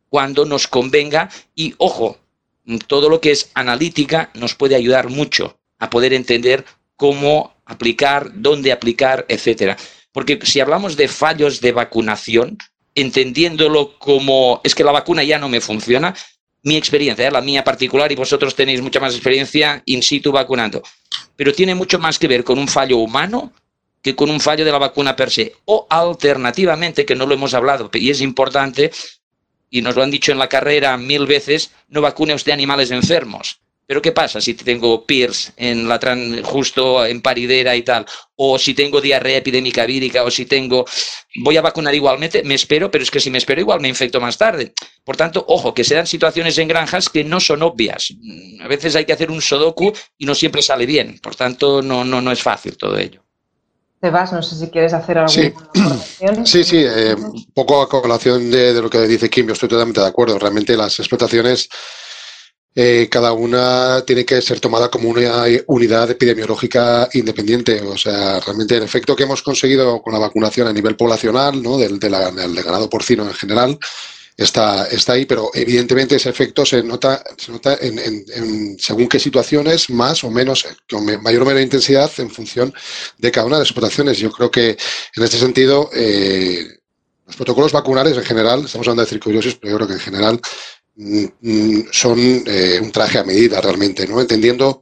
cuando 0.10 0.45
nos 0.45 0.67
convenga 0.67 1.30
y, 1.53 1.75
ojo, 1.77 2.17
todo 2.88 3.10
lo 3.10 3.21
que 3.21 3.30
es 3.30 3.51
analítica 3.53 4.32
nos 4.34 4.56
puede 4.56 4.73
ayudar 4.73 5.12
mucho 5.12 5.60
a 5.77 5.91
poder 5.91 6.12
entender 6.12 6.65
cómo 6.95 7.53
aplicar, 7.65 8.32
dónde 8.34 8.71
aplicar, 8.71 9.27
etcétera. 9.30 9.77
Porque 10.12 10.39
si 10.41 10.60
hablamos 10.60 10.97
de 10.97 11.08
fallos 11.08 11.62
de 11.62 11.71
vacunación, 11.71 12.58
entendiéndolo 12.97 13.97
como 13.99 14.60
es 14.63 14.73
que 14.73 14.83
la 14.83 14.91
vacuna 14.91 15.23
ya 15.23 15.38
no 15.38 15.49
me 15.49 15.62
funciona, 15.62 16.15
mi 16.63 16.75
experiencia, 16.75 17.27
¿eh? 17.27 17.31
la 17.31 17.41
mía 17.41 17.63
particular, 17.63 18.12
y 18.12 18.15
vosotros 18.15 18.55
tenéis 18.55 18.81
mucha 18.81 18.99
más 18.99 19.13
experiencia 19.13 19.81
in 19.86 20.01
situ 20.01 20.31
vacunando, 20.31 20.81
pero 21.36 21.53
tiene 21.53 21.75
mucho 21.75 21.99
más 21.99 22.17
que 22.17 22.27
ver 22.27 22.43
con 22.43 22.57
un 22.57 22.67
fallo 22.67 22.97
humano 22.97 23.53
que 24.01 24.15
con 24.15 24.29
un 24.29 24.39
fallo 24.39 24.65
de 24.65 24.71
la 24.71 24.77
vacuna 24.77 25.15
per 25.15 25.29
se. 25.29 25.53
O 25.65 25.86
alternativamente, 25.89 27.05
que 27.05 27.15
no 27.15 27.25
lo 27.25 27.36
hemos 27.36 27.53
hablado, 27.53 27.89
y 27.93 28.10
es 28.10 28.21
importante, 28.21 28.91
y 29.69 29.81
nos 29.81 29.95
lo 29.95 30.03
han 30.03 30.12
dicho 30.12 30.31
en 30.31 30.39
la 30.39 30.49
carrera 30.49 30.97
mil 30.97 31.27
veces, 31.27 31.71
no 31.89 32.01
vacune 32.01 32.33
usted 32.33 32.51
animales 32.51 32.89
enfermos. 32.91 33.60
Pero 33.88 34.02
¿qué 34.02 34.12
pasa 34.12 34.41
si 34.41 34.54
tengo 34.54 35.06
PIRS 35.06 35.54
en 35.56 35.88
la 35.88 35.97
justo 36.43 37.06
en 37.06 37.21
paridera 37.21 37.73
y 37.73 37.84
tal? 37.84 38.06
O 38.36 38.60
si 38.60 38.73
tengo 38.73 39.00
diarrea 39.00 39.38
epidémica 39.38 39.86
vírica, 39.86 40.23
o 40.23 40.30
si 40.30 40.45
tengo... 40.45 40.86
Voy 41.38 41.56
a 41.56 41.62
vacunar 41.62 41.95
igualmente, 41.95 42.43
me 42.43 42.56
espero, 42.56 42.91
pero 42.91 43.04
es 43.04 43.10
que 43.10 43.21
si 43.21 43.32
me 43.32 43.38
espero 43.38 43.62
igual 43.62 43.80
me 43.80 43.88
infecto 43.88 44.19
más 44.19 44.38
tarde. 44.38 44.73
Por 45.06 45.15
tanto, 45.15 45.45
ojo, 45.47 45.73
que 45.73 45.86
se 45.86 45.95
dan 45.95 46.06
situaciones 46.06 46.58
en 46.58 46.67
granjas 46.67 47.08
que 47.08 47.23
no 47.23 47.39
son 47.39 47.62
obvias. 47.62 48.13
A 48.62 48.67
veces 48.67 48.93
hay 48.97 49.06
que 49.06 49.13
hacer 49.13 49.32
un 49.32 49.41
sodoku 49.41 49.93
y 50.17 50.26
no 50.26 50.36
siempre 50.36 50.62
sale 50.62 50.86
bien. 50.86 51.17
Por 51.23 51.36
tanto, 51.36 51.82
no, 51.82 52.04
no, 52.04 52.21
no 52.21 52.32
es 52.34 52.43
fácil 52.43 52.76
todo 52.76 52.97
ello. 52.97 53.23
Sebas, 54.02 54.34
no 54.34 54.43
sé 54.43 54.58
si 54.58 54.67
quieres 54.67 54.93
hacer 54.93 55.17
algo. 55.17 55.30
Sí, 55.30 55.54
sí, 56.45 56.63
sí 56.65 56.78
eh, 56.78 57.15
un 57.15 57.52
poco 57.54 57.82
a 57.82 57.89
colación 57.89 58.52
de, 58.52 58.73
de, 58.73 58.82
lo 58.82 58.89
que 58.89 59.00
dice 59.08 59.30
Kim, 59.30 59.47
yo 59.47 59.54
estoy 59.54 59.69
totalmente 59.69 60.02
de 60.02 60.08
acuerdo. 60.08 60.38
Realmente 60.38 60.76
las 60.76 61.00
explotaciones 61.00 61.69
eh, 62.79 63.07
cada 63.09 63.33
una 63.33 64.03
tiene 64.05 64.23
que 64.23 64.39
ser 64.39 64.59
tomada 64.59 64.91
como 64.91 65.09
una 65.09 65.45
unidad 65.65 66.11
epidemiológica 66.11 67.09
independiente. 67.13 67.81
O 67.81 67.97
sea, 67.97 68.39
realmente 68.39 68.77
el 68.77 68.83
efecto 68.83 69.15
que 69.15 69.23
hemos 69.23 69.41
conseguido 69.41 69.99
con 69.99 70.13
la 70.13 70.19
vacunación 70.19 70.67
a 70.67 70.73
nivel 70.73 70.95
poblacional, 70.95 71.63
¿no? 71.63 71.79
del, 71.79 71.97
del, 71.97 72.11
ganado 72.11 72.87
porcino 72.87 73.23
en 73.23 73.33
general, 73.33 73.79
está, 74.37 74.85
está 74.89 75.13
ahí, 75.13 75.25
pero 75.25 75.49
evidentemente 75.55 76.17
ese 76.17 76.29
efecto 76.29 76.67
se 76.67 76.83
nota, 76.83 77.23
se 77.35 77.51
nota 77.51 77.79
en, 77.81 78.77
según 78.77 79.07
qué 79.07 79.17
situaciones, 79.17 79.89
más 79.89 80.23
o 80.23 80.29
menos, 80.29 80.63
con 80.87 81.03
mayor 81.23 81.41
o 81.41 81.45
menor 81.45 81.63
intensidad 81.63 82.11
en 82.19 82.29
función 82.29 82.71
de 83.17 83.31
cada 83.31 83.47
una 83.47 83.55
de 83.55 83.61
las 83.61 83.69
explotaciones. 83.69 84.19
Yo 84.19 84.29
creo 84.29 84.51
que 84.51 84.77
en 85.15 85.23
este 85.23 85.39
sentido, 85.39 85.89
eh, 85.95 86.63
los 87.25 87.35
protocolos 87.35 87.71
vacunales 87.71 88.15
en 88.15 88.23
general, 88.23 88.65
estamos 88.65 88.87
hablando 88.87 89.01
de 89.01 89.09
circulosis, 89.09 89.55
pero 89.55 89.71
yo 89.71 89.77
creo 89.77 89.87
que 89.87 89.95
en 89.95 89.99
general 89.99 90.39
son 91.91 92.19
eh, 92.45 92.79
un 92.81 92.91
traje 92.91 93.19
a 93.19 93.23
medida 93.23 93.62
realmente, 93.62 94.07
¿no? 94.07 94.19
Entendiendo 94.19 94.81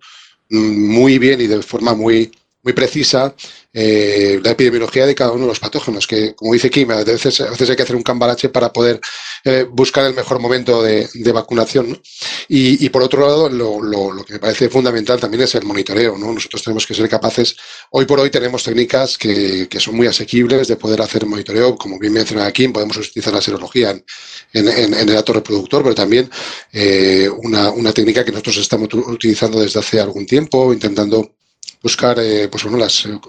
mm, 0.49 0.91
muy 0.93 1.19
bien 1.19 1.41
y 1.41 1.47
de 1.47 1.61
forma 1.61 1.93
muy, 1.93 2.31
muy 2.65 2.73
precisa 2.73 3.35
eh, 3.71 4.39
la 4.43 4.51
epidemiología 4.51 5.05
de 5.05 5.13
cada 5.13 5.31
uno 5.31 5.41
de 5.41 5.49
los 5.49 5.59
patógenos, 5.59 6.07
que 6.07 6.33
como 6.33 6.53
dice 6.53 6.71
Kim, 6.71 6.89
a 6.89 7.03
veces, 7.03 7.39
a 7.41 7.51
veces 7.51 7.69
hay 7.69 7.75
que 7.75 7.83
hacer 7.83 7.95
un 7.95 8.01
cambalache 8.01 8.49
para 8.49 8.73
poder 8.73 8.99
eh, 9.43 9.67
buscar 9.69 10.05
el 10.05 10.15
mejor 10.15 10.39
momento 10.39 10.81
de, 10.81 11.07
vacunación. 11.31 12.01
Y, 12.47 12.89
por 12.89 13.03
otro 13.03 13.21
lado, 13.21 13.49
lo, 13.49 14.25
que 14.25 14.33
me 14.33 14.39
parece 14.39 14.69
fundamental 14.69 15.19
también 15.19 15.43
es 15.43 15.53
el 15.53 15.63
monitoreo. 15.63 16.17
¿no? 16.17 16.33
Nosotros 16.33 16.63
tenemos 16.63 16.87
que 16.87 16.95
ser 16.95 17.07
capaces, 17.07 17.55
hoy 17.91 18.05
por 18.05 18.19
hoy 18.19 18.31
tenemos 18.31 18.63
técnicas 18.63 19.17
que, 19.17 19.67
son 19.77 19.95
muy 19.95 20.07
asequibles 20.07 20.67
de 20.67 20.77
poder 20.77 21.01
hacer 21.01 21.25
monitoreo, 21.27 21.75
como 21.75 21.99
bien 21.99 22.13
mencionaba 22.13 22.51
Kim, 22.51 22.73
podemos 22.73 22.97
utilizar 22.97 23.33
la 23.33 23.41
serología 23.41 23.91
en, 24.53 24.67
el 24.93 25.05
dato 25.13 25.33
reproductor, 25.33 25.83
pero 25.83 25.93
también 25.93 26.29
eh, 26.71 27.29
una, 27.43 27.69
una 27.69 27.91
técnica 27.91 28.25
que 28.25 28.31
nosotros 28.31 28.57
estamos 28.57 28.89
utilizando 28.91 29.59
desde 29.59 29.79
hace 29.79 29.99
algún 29.99 30.25
tiempo, 30.25 30.73
intentando 30.73 31.35
buscar 31.81 32.19
eh, 32.19 32.47
pois, 32.49 32.63
bueno, 32.63 32.77
las, 32.77 33.05
eh, 33.05 33.19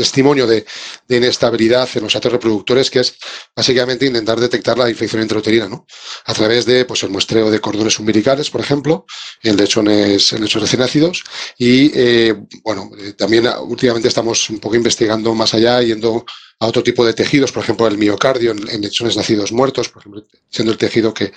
testimonio 0.00 0.46
de, 0.46 0.64
inestabilidad 1.08 1.88
en 1.94 2.04
los 2.04 2.16
actos 2.16 2.32
reproductores, 2.32 2.90
que 2.90 3.00
es 3.00 3.16
básicamente 3.54 4.06
intentar 4.06 4.40
detectar 4.40 4.78
la 4.78 4.88
infección 4.88 5.20
intrauterina, 5.20 5.68
¿no? 5.68 5.86
A 6.24 6.32
través 6.32 6.64
de 6.64 6.86
pues, 6.86 7.02
el 7.02 7.10
muestreo 7.10 7.50
de 7.50 7.60
cordones 7.60 7.98
umbilicales, 7.98 8.48
por 8.48 8.62
ejemplo, 8.62 9.04
en 9.42 9.56
lechones, 9.56 10.32
en 10.32 10.42
lechos 10.42 10.62
recién 10.62 10.80
nacidos. 10.80 11.22
Y 11.58 11.90
eh, 11.94 12.34
bueno, 12.62 12.90
eh, 12.98 13.12
también 13.12 13.46
últimamente 13.62 14.08
estamos 14.08 14.48
un 14.48 14.58
poco 14.58 14.76
investigando 14.76 15.34
más 15.34 15.52
allá, 15.52 15.82
yendo 15.82 16.24
a 16.62 16.66
otro 16.66 16.82
tipo 16.82 17.04
de 17.06 17.14
tejidos, 17.14 17.52
por 17.52 17.62
ejemplo, 17.62 17.86
el 17.86 17.96
miocardio 17.96 18.50
en, 18.50 18.80
lechones 18.82 19.16
nacidos 19.16 19.50
muertos, 19.50 19.88
por 19.88 20.02
ejemplo, 20.02 20.26
siendo 20.50 20.72
el 20.72 20.78
tejido 20.78 21.12
que 21.12 21.32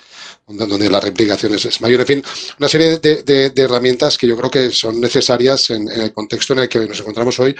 donde 0.46 0.90
la 0.90 1.00
replicación 1.00 1.54
es, 1.54 1.80
mayor. 1.80 2.00
En 2.00 2.06
fin, 2.06 2.24
una 2.58 2.68
serie 2.68 2.98
de, 2.98 3.52
herramientas 3.56 4.18
que 4.18 4.26
yo 4.26 4.36
creo 4.36 4.50
que 4.50 4.70
son 4.70 5.00
necesarias 5.00 5.70
en, 5.70 5.88
el 5.88 6.12
contexto 6.12 6.52
en 6.52 6.58
el 6.60 6.68
que 6.68 6.80
nos 6.80 7.00
encontramos 7.00 7.38
hoy 7.40 7.56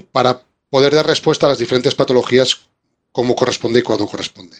para 0.00 0.40
poder 0.70 0.94
dar 0.94 1.06
respuesta 1.06 1.46
a 1.46 1.50
las 1.50 1.58
diferentes 1.58 1.94
patologías 1.94 2.68
como 3.12 3.36
corresponde 3.36 3.78
y 3.78 3.82
cuando 3.82 4.06
corresponde. 4.06 4.56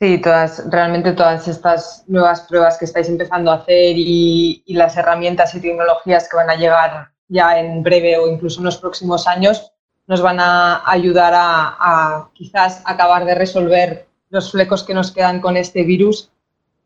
Sí, 0.00 0.18
todas, 0.18 0.62
realmente 0.70 1.12
todas 1.12 1.48
estas 1.48 2.04
nuevas 2.06 2.42
pruebas 2.42 2.76
que 2.76 2.84
estáis 2.84 3.08
empezando 3.08 3.50
a 3.50 3.56
hacer 3.56 3.94
y, 3.96 4.62
las 4.66 4.96
herramientas 4.96 5.54
y 5.54 5.60
tecnologías 5.60 6.28
que 6.28 6.36
van 6.36 6.50
a 6.50 6.56
llegar 6.56 7.10
ya 7.28 7.58
en 7.58 7.82
breve 7.82 8.18
o 8.18 8.28
incluso 8.28 8.60
en 8.60 8.66
los 8.66 8.76
próximos 8.76 9.26
años 9.26 9.72
nos 10.06 10.20
van 10.20 10.38
a 10.38 10.82
ayudar 10.84 11.32
a, 11.34 11.76
a 11.78 12.30
quizás 12.34 12.82
acabar 12.84 13.24
de 13.24 13.34
resolver 13.34 14.06
los 14.28 14.50
flecos 14.50 14.82
que 14.82 14.92
nos 14.92 15.12
quedan 15.12 15.40
con 15.40 15.56
este 15.56 15.84
virus. 15.84 16.30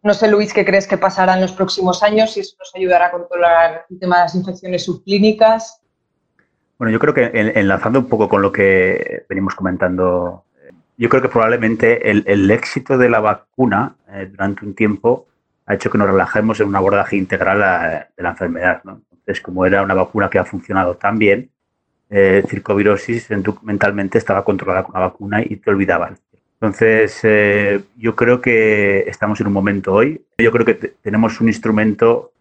No 0.02 0.14
sé, 0.14 0.28
Luis, 0.28 0.52
¿qué 0.52 0.64
crees 0.64 0.86
que 0.86 0.98
pasará 0.98 1.34
en 1.34 1.40
los 1.40 1.52
próximos 1.52 2.02
años? 2.04 2.32
Si 2.32 2.40
eso 2.40 2.54
nos 2.58 2.72
ayudará 2.76 3.06
a 3.06 3.10
controlar 3.10 3.86
el 3.90 3.98
tema 3.98 4.18
de 4.18 4.22
las 4.22 4.34
infecciones 4.36 4.84
subclínicas. 4.84 5.80
Bueno, 6.78 6.92
yo 6.92 7.00
creo 7.00 7.12
que 7.12 7.30
enlazando 7.34 7.98
un 7.98 8.08
poco 8.08 8.28
con 8.28 8.40
lo 8.40 8.52
que 8.52 9.24
venimos 9.28 9.56
comentando, 9.56 10.44
yo 10.96 11.08
creo 11.08 11.20
que 11.20 11.28
probablemente 11.28 12.08
el, 12.08 12.50
éxito 12.52 12.96
de 12.96 13.08
la 13.08 13.18
vacuna 13.18 13.96
eh, 14.12 14.28
durante 14.30 14.64
un 14.64 14.74
tiempo 14.74 15.26
ha 15.66 15.74
hecho 15.74 15.90
que 15.90 15.98
nos 15.98 16.08
relajemos 16.08 16.60
en 16.60 16.68
un 16.68 16.76
abordaje 16.76 17.16
integral 17.16 18.06
de 18.16 18.22
la 18.22 18.30
enfermedad. 18.30 18.80
Entonces, 18.84 19.40
como 19.42 19.66
era 19.66 19.82
una 19.82 19.94
vacuna 19.94 20.30
que 20.30 20.38
ha 20.38 20.44
funcionado 20.44 20.96
tan 20.96 21.18
bien, 21.18 21.50
eh, 22.10 22.44
circovirosis 22.48 23.28
mentalmente 23.62 24.16
estaba 24.16 24.44
controlada 24.44 24.84
con 24.84 24.94
la 24.94 25.08
vacuna 25.08 25.42
y 25.42 25.56
te 25.56 25.70
olvidaban. 25.70 26.16
Entonces, 26.54 27.20
eh, 27.24 27.82
yo 27.96 28.14
creo 28.14 28.40
que 28.40 29.00
estamos 29.00 29.40
en 29.40 29.48
un 29.48 29.52
momento 29.52 29.94
hoy. 29.94 30.24
Yo 30.38 30.52
creo 30.52 30.64
que 30.64 30.74
tenemos 30.74 31.40
un 31.40 31.48
instrumento 31.48 32.32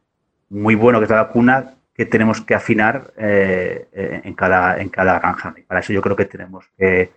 muy 0.49 0.75
bueno 0.75 0.99
que 0.99 1.05
es 1.05 1.11
la 1.11 1.23
vacuna 1.23 1.73
que 1.97 2.05
tenemos 2.05 2.41
que 2.41 2.53
afinar 2.53 3.11
eh, 3.17 3.87
eh, 3.91 4.21
en, 4.23 4.35
cada, 4.35 4.79
en 4.79 4.89
cada 4.89 5.17
granja. 5.17 5.55
Y 5.57 5.63
para 5.63 5.79
eso 5.79 5.91
yo 5.91 6.01
creo 6.01 6.15
que 6.15 6.25
tenemos 6.25 6.69
que, 6.77 7.11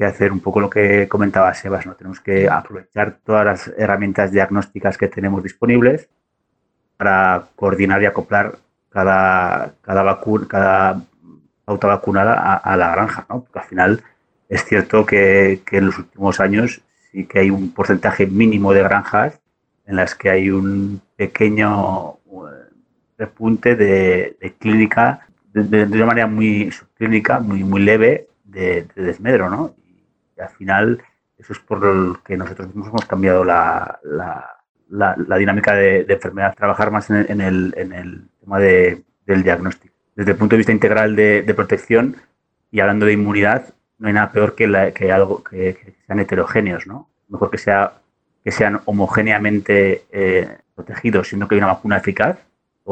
hacer 0.00 0.32
un 0.32 0.40
poco 0.40 0.60
lo 0.60 0.70
que 0.70 1.08
comentaba 1.08 1.52
Sebas, 1.52 1.84
¿no? 1.84 1.94
Tenemos 1.94 2.20
que 2.20 2.48
aprovechar 2.48 3.18
todas 3.24 3.44
las 3.44 3.68
herramientas 3.76 4.30
diagnósticas 4.30 4.96
que 4.96 5.08
tenemos 5.08 5.42
disponibles 5.42 6.08
para 6.96 7.48
coordinar 7.56 8.00
y 8.00 8.06
acoplar 8.06 8.58
cada, 8.90 9.74
cada, 9.82 10.02
vacuna, 10.04 10.46
cada 10.48 11.02
pauta 11.64 11.88
vacunada 11.88 12.54
a, 12.54 12.76
la 12.76 12.92
granja, 12.92 13.26
¿no? 13.28 13.42
Porque 13.42 13.58
al 13.58 13.64
final 13.66 14.02
es 14.48 14.64
cierto 14.64 15.04
que, 15.04 15.62
que 15.66 15.78
en 15.78 15.86
los 15.86 15.98
últimos 15.98 16.40
años 16.40 16.80
sí 17.10 17.26
que 17.26 17.40
hay 17.40 17.50
un 17.50 17.74
porcentaje 17.74 18.26
mínimo 18.26 18.72
de 18.72 18.84
granjas 18.84 19.40
en 19.84 19.96
las 19.96 20.14
que 20.14 20.30
hay 20.30 20.50
un 20.50 21.02
pequeño 21.16 22.17
repunte 23.18 23.74
de, 23.74 24.36
clínica, 24.58 25.26
de, 25.52 25.82
una 25.84 26.06
manera 26.06 26.26
muy 26.26 26.70
subclínica, 26.70 27.40
muy, 27.40 27.64
muy 27.64 27.82
leve, 27.82 28.28
de, 28.44 28.86
desmedro, 28.94 29.50
¿no? 29.50 29.74
Y, 29.84 30.40
al 30.40 30.50
final 30.50 31.02
eso 31.36 31.52
es 31.52 31.58
por 31.58 31.82
lo 31.82 32.22
que 32.22 32.36
nosotros 32.36 32.68
mismos 32.68 32.88
hemos 32.88 33.06
cambiado 33.06 33.44
la, 33.44 33.98
la, 34.88 35.38
dinámica 35.38 35.74
de, 35.74 36.06
enfermedad, 36.08 36.54
trabajar 36.56 36.90
más 36.90 37.10
en 37.10 37.40
el, 37.40 37.74
en 37.76 37.92
el, 37.92 38.28
tema 38.40 38.58
del 38.58 39.42
diagnóstico. 39.42 39.94
Desde 40.14 40.32
el 40.32 40.36
punto 40.36 40.54
de 40.54 40.58
vista 40.58 40.72
integral 40.72 41.14
de, 41.14 41.52
protección 41.54 42.16
y 42.70 42.80
hablando 42.80 43.06
de 43.06 43.12
inmunidad, 43.12 43.74
no 43.98 44.08
hay 44.08 44.14
nada 44.14 44.32
peor 44.32 44.54
que, 44.54 44.92
que 44.94 45.12
algo 45.12 45.42
que, 45.42 45.94
sean 46.06 46.20
heterogéneos, 46.20 46.86
¿no? 46.86 47.08
Mejor 47.28 47.50
que 47.50 47.58
sea 47.58 47.92
que 48.44 48.52
sean 48.52 48.80
homogéneamente 48.84 50.04
eh, 50.10 50.58
protegidos, 50.74 51.28
siendo 51.28 51.46
que 51.46 51.56
hay 51.56 51.58
una 51.60 51.72
vacuna 51.72 51.98
eficaz, 51.98 52.38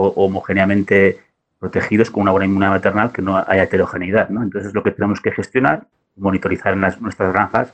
homogéneamente 0.03 1.21
protegidos 1.59 2.11
con 2.11 2.23
una 2.23 2.33
buena 2.33 2.47
inmunidad 2.47 2.71
maternal, 2.71 3.13
que 3.13 3.23
no 3.23 3.37
haya 3.37 3.63
heterogeneidad. 3.63 4.29
¿no? 4.29 4.43
Entonces, 4.43 4.69
es 4.69 4.75
lo 4.75 4.83
que 4.83 4.91
tenemos 4.91 5.21
que 5.21 5.33
gestionar, 5.33 5.87
monitorizar 6.17 6.75
en 6.75 6.81
nuestras 6.81 7.33
granjas 7.33 7.73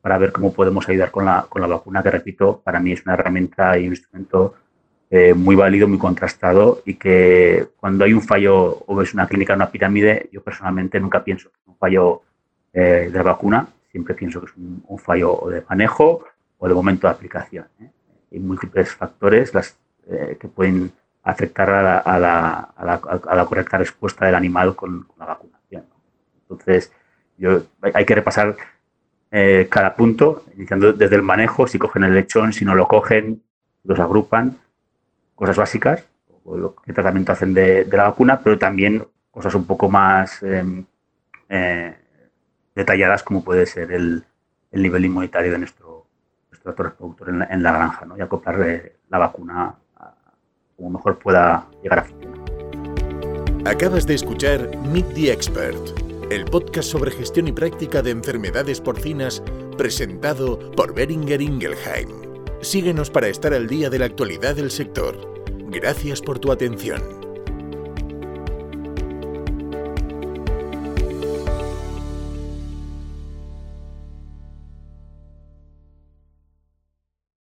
para 0.00 0.18
ver 0.18 0.32
cómo 0.32 0.52
podemos 0.52 0.88
ayudar 0.88 1.10
con 1.10 1.24
la, 1.24 1.46
con 1.48 1.62
la 1.62 1.68
vacuna, 1.68 2.02
que 2.02 2.10
repito, 2.10 2.60
para 2.62 2.80
mí 2.80 2.92
es 2.92 3.04
una 3.06 3.14
herramienta 3.14 3.78
y 3.78 3.86
un 3.86 3.92
instrumento 3.92 4.54
eh, 5.14 5.34
muy 5.34 5.54
válido, 5.54 5.86
muy 5.86 5.98
contrastado 5.98 6.82
y 6.86 6.94
que 6.94 7.68
cuando 7.76 8.04
hay 8.04 8.14
un 8.14 8.22
fallo 8.22 8.78
o 8.86 9.02
es 9.02 9.12
una 9.12 9.26
clínica, 9.26 9.54
una 9.54 9.70
pirámide, 9.70 10.28
yo 10.32 10.42
personalmente 10.42 10.98
nunca 10.98 11.22
pienso 11.22 11.50
que 11.50 11.56
es 11.60 11.68
un 11.68 11.76
fallo 11.76 12.22
eh, 12.72 13.10
de 13.12 13.22
vacuna, 13.22 13.68
siempre 13.90 14.14
pienso 14.14 14.40
que 14.40 14.46
es 14.46 14.52
un, 14.56 14.98
fallo 14.98 15.42
de 15.50 15.62
manejo 15.68 16.24
o 16.56 16.66
de 16.66 16.74
momento 16.74 17.06
de 17.06 17.12
aplicación. 17.12 17.66
¿eh? 17.80 17.90
Hay 18.32 18.38
múltiples 18.40 18.90
factores 18.94 19.52
las, 19.52 19.76
que 20.40 20.48
pueden 20.48 20.90
afectar 21.22 21.70
a 21.70 21.82
la, 21.82 21.98
a 21.98 22.18
la, 22.18 22.70
a 22.76 23.34
la, 23.34 23.44
correcta 23.46 23.78
respuesta 23.78 24.26
del 24.26 24.34
animal 24.34 24.74
con, 24.74 25.06
la 25.18 25.26
vacunación. 25.26 25.84
Entonces, 26.42 26.92
yo, 27.38 27.62
hay 27.94 28.04
que 28.04 28.14
repasar 28.14 28.56
eh, 29.30 29.68
cada 29.70 29.94
punto, 29.94 30.44
iniciando 30.56 30.92
desde 30.92 31.16
el 31.16 31.22
manejo, 31.22 31.66
si 31.66 31.78
cogen 31.78 32.04
el 32.04 32.14
lechón, 32.14 32.52
si 32.52 32.64
no 32.64 32.74
lo 32.74 32.88
cogen, 32.88 33.42
los 33.84 33.98
agrupan, 34.00 34.58
cosas 35.34 35.56
básicas, 35.56 36.04
o 36.44 36.74
qué 36.84 36.92
tratamiento 36.92 37.32
hacen 37.32 37.54
de, 37.54 37.86
la 37.90 38.04
vacuna, 38.04 38.40
pero 38.40 38.58
también 38.58 39.06
cosas 39.30 39.54
un 39.54 39.64
poco 39.64 39.88
más 39.88 40.42
em, 40.42 40.84
eh, 41.48 41.96
detalladas 42.74 43.22
como 43.22 43.44
puede 43.44 43.66
ser 43.66 43.92
el, 43.92 44.24
el, 44.70 44.82
nivel 44.82 45.04
inmunitario 45.04 45.52
de 45.52 45.58
nuestro, 45.58 46.06
nuestro 46.50 46.72
reproductor 46.72 47.28
en 47.28 47.38
la, 47.38 47.44
en 47.46 47.62
la 47.62 47.72
granja 47.72 48.04
¿no? 48.06 48.18
y 48.18 48.20
acoplar 48.20 48.60
eh, 48.68 48.96
la 49.08 49.18
vacuna 49.18 49.74
mejor 50.90 51.18
pueda 51.18 51.68
llegar 51.82 52.00
a 52.00 52.04
funcionar. 52.04 52.38
Acabas 53.64 54.06
de 54.06 54.14
escuchar 54.14 54.76
Meet 54.88 55.14
the 55.14 55.32
Expert, 55.32 55.78
el 56.30 56.44
podcast 56.44 56.88
sobre 56.88 57.10
gestión 57.10 57.48
y 57.48 57.52
práctica 57.52 58.02
de 58.02 58.10
enfermedades 58.10 58.80
porcinas 58.80 59.42
presentado 59.78 60.58
por 60.72 60.94
Beringer 60.94 61.40
Ingelheim. 61.40 62.08
Síguenos 62.60 63.10
para 63.10 63.28
estar 63.28 63.54
al 63.54 63.66
día 63.66 63.90
de 63.90 63.98
la 63.98 64.06
actualidad 64.06 64.56
del 64.56 64.70
sector. 64.70 65.16
Gracias 65.70 66.20
por 66.20 66.38
tu 66.38 66.52
atención. 66.52 67.02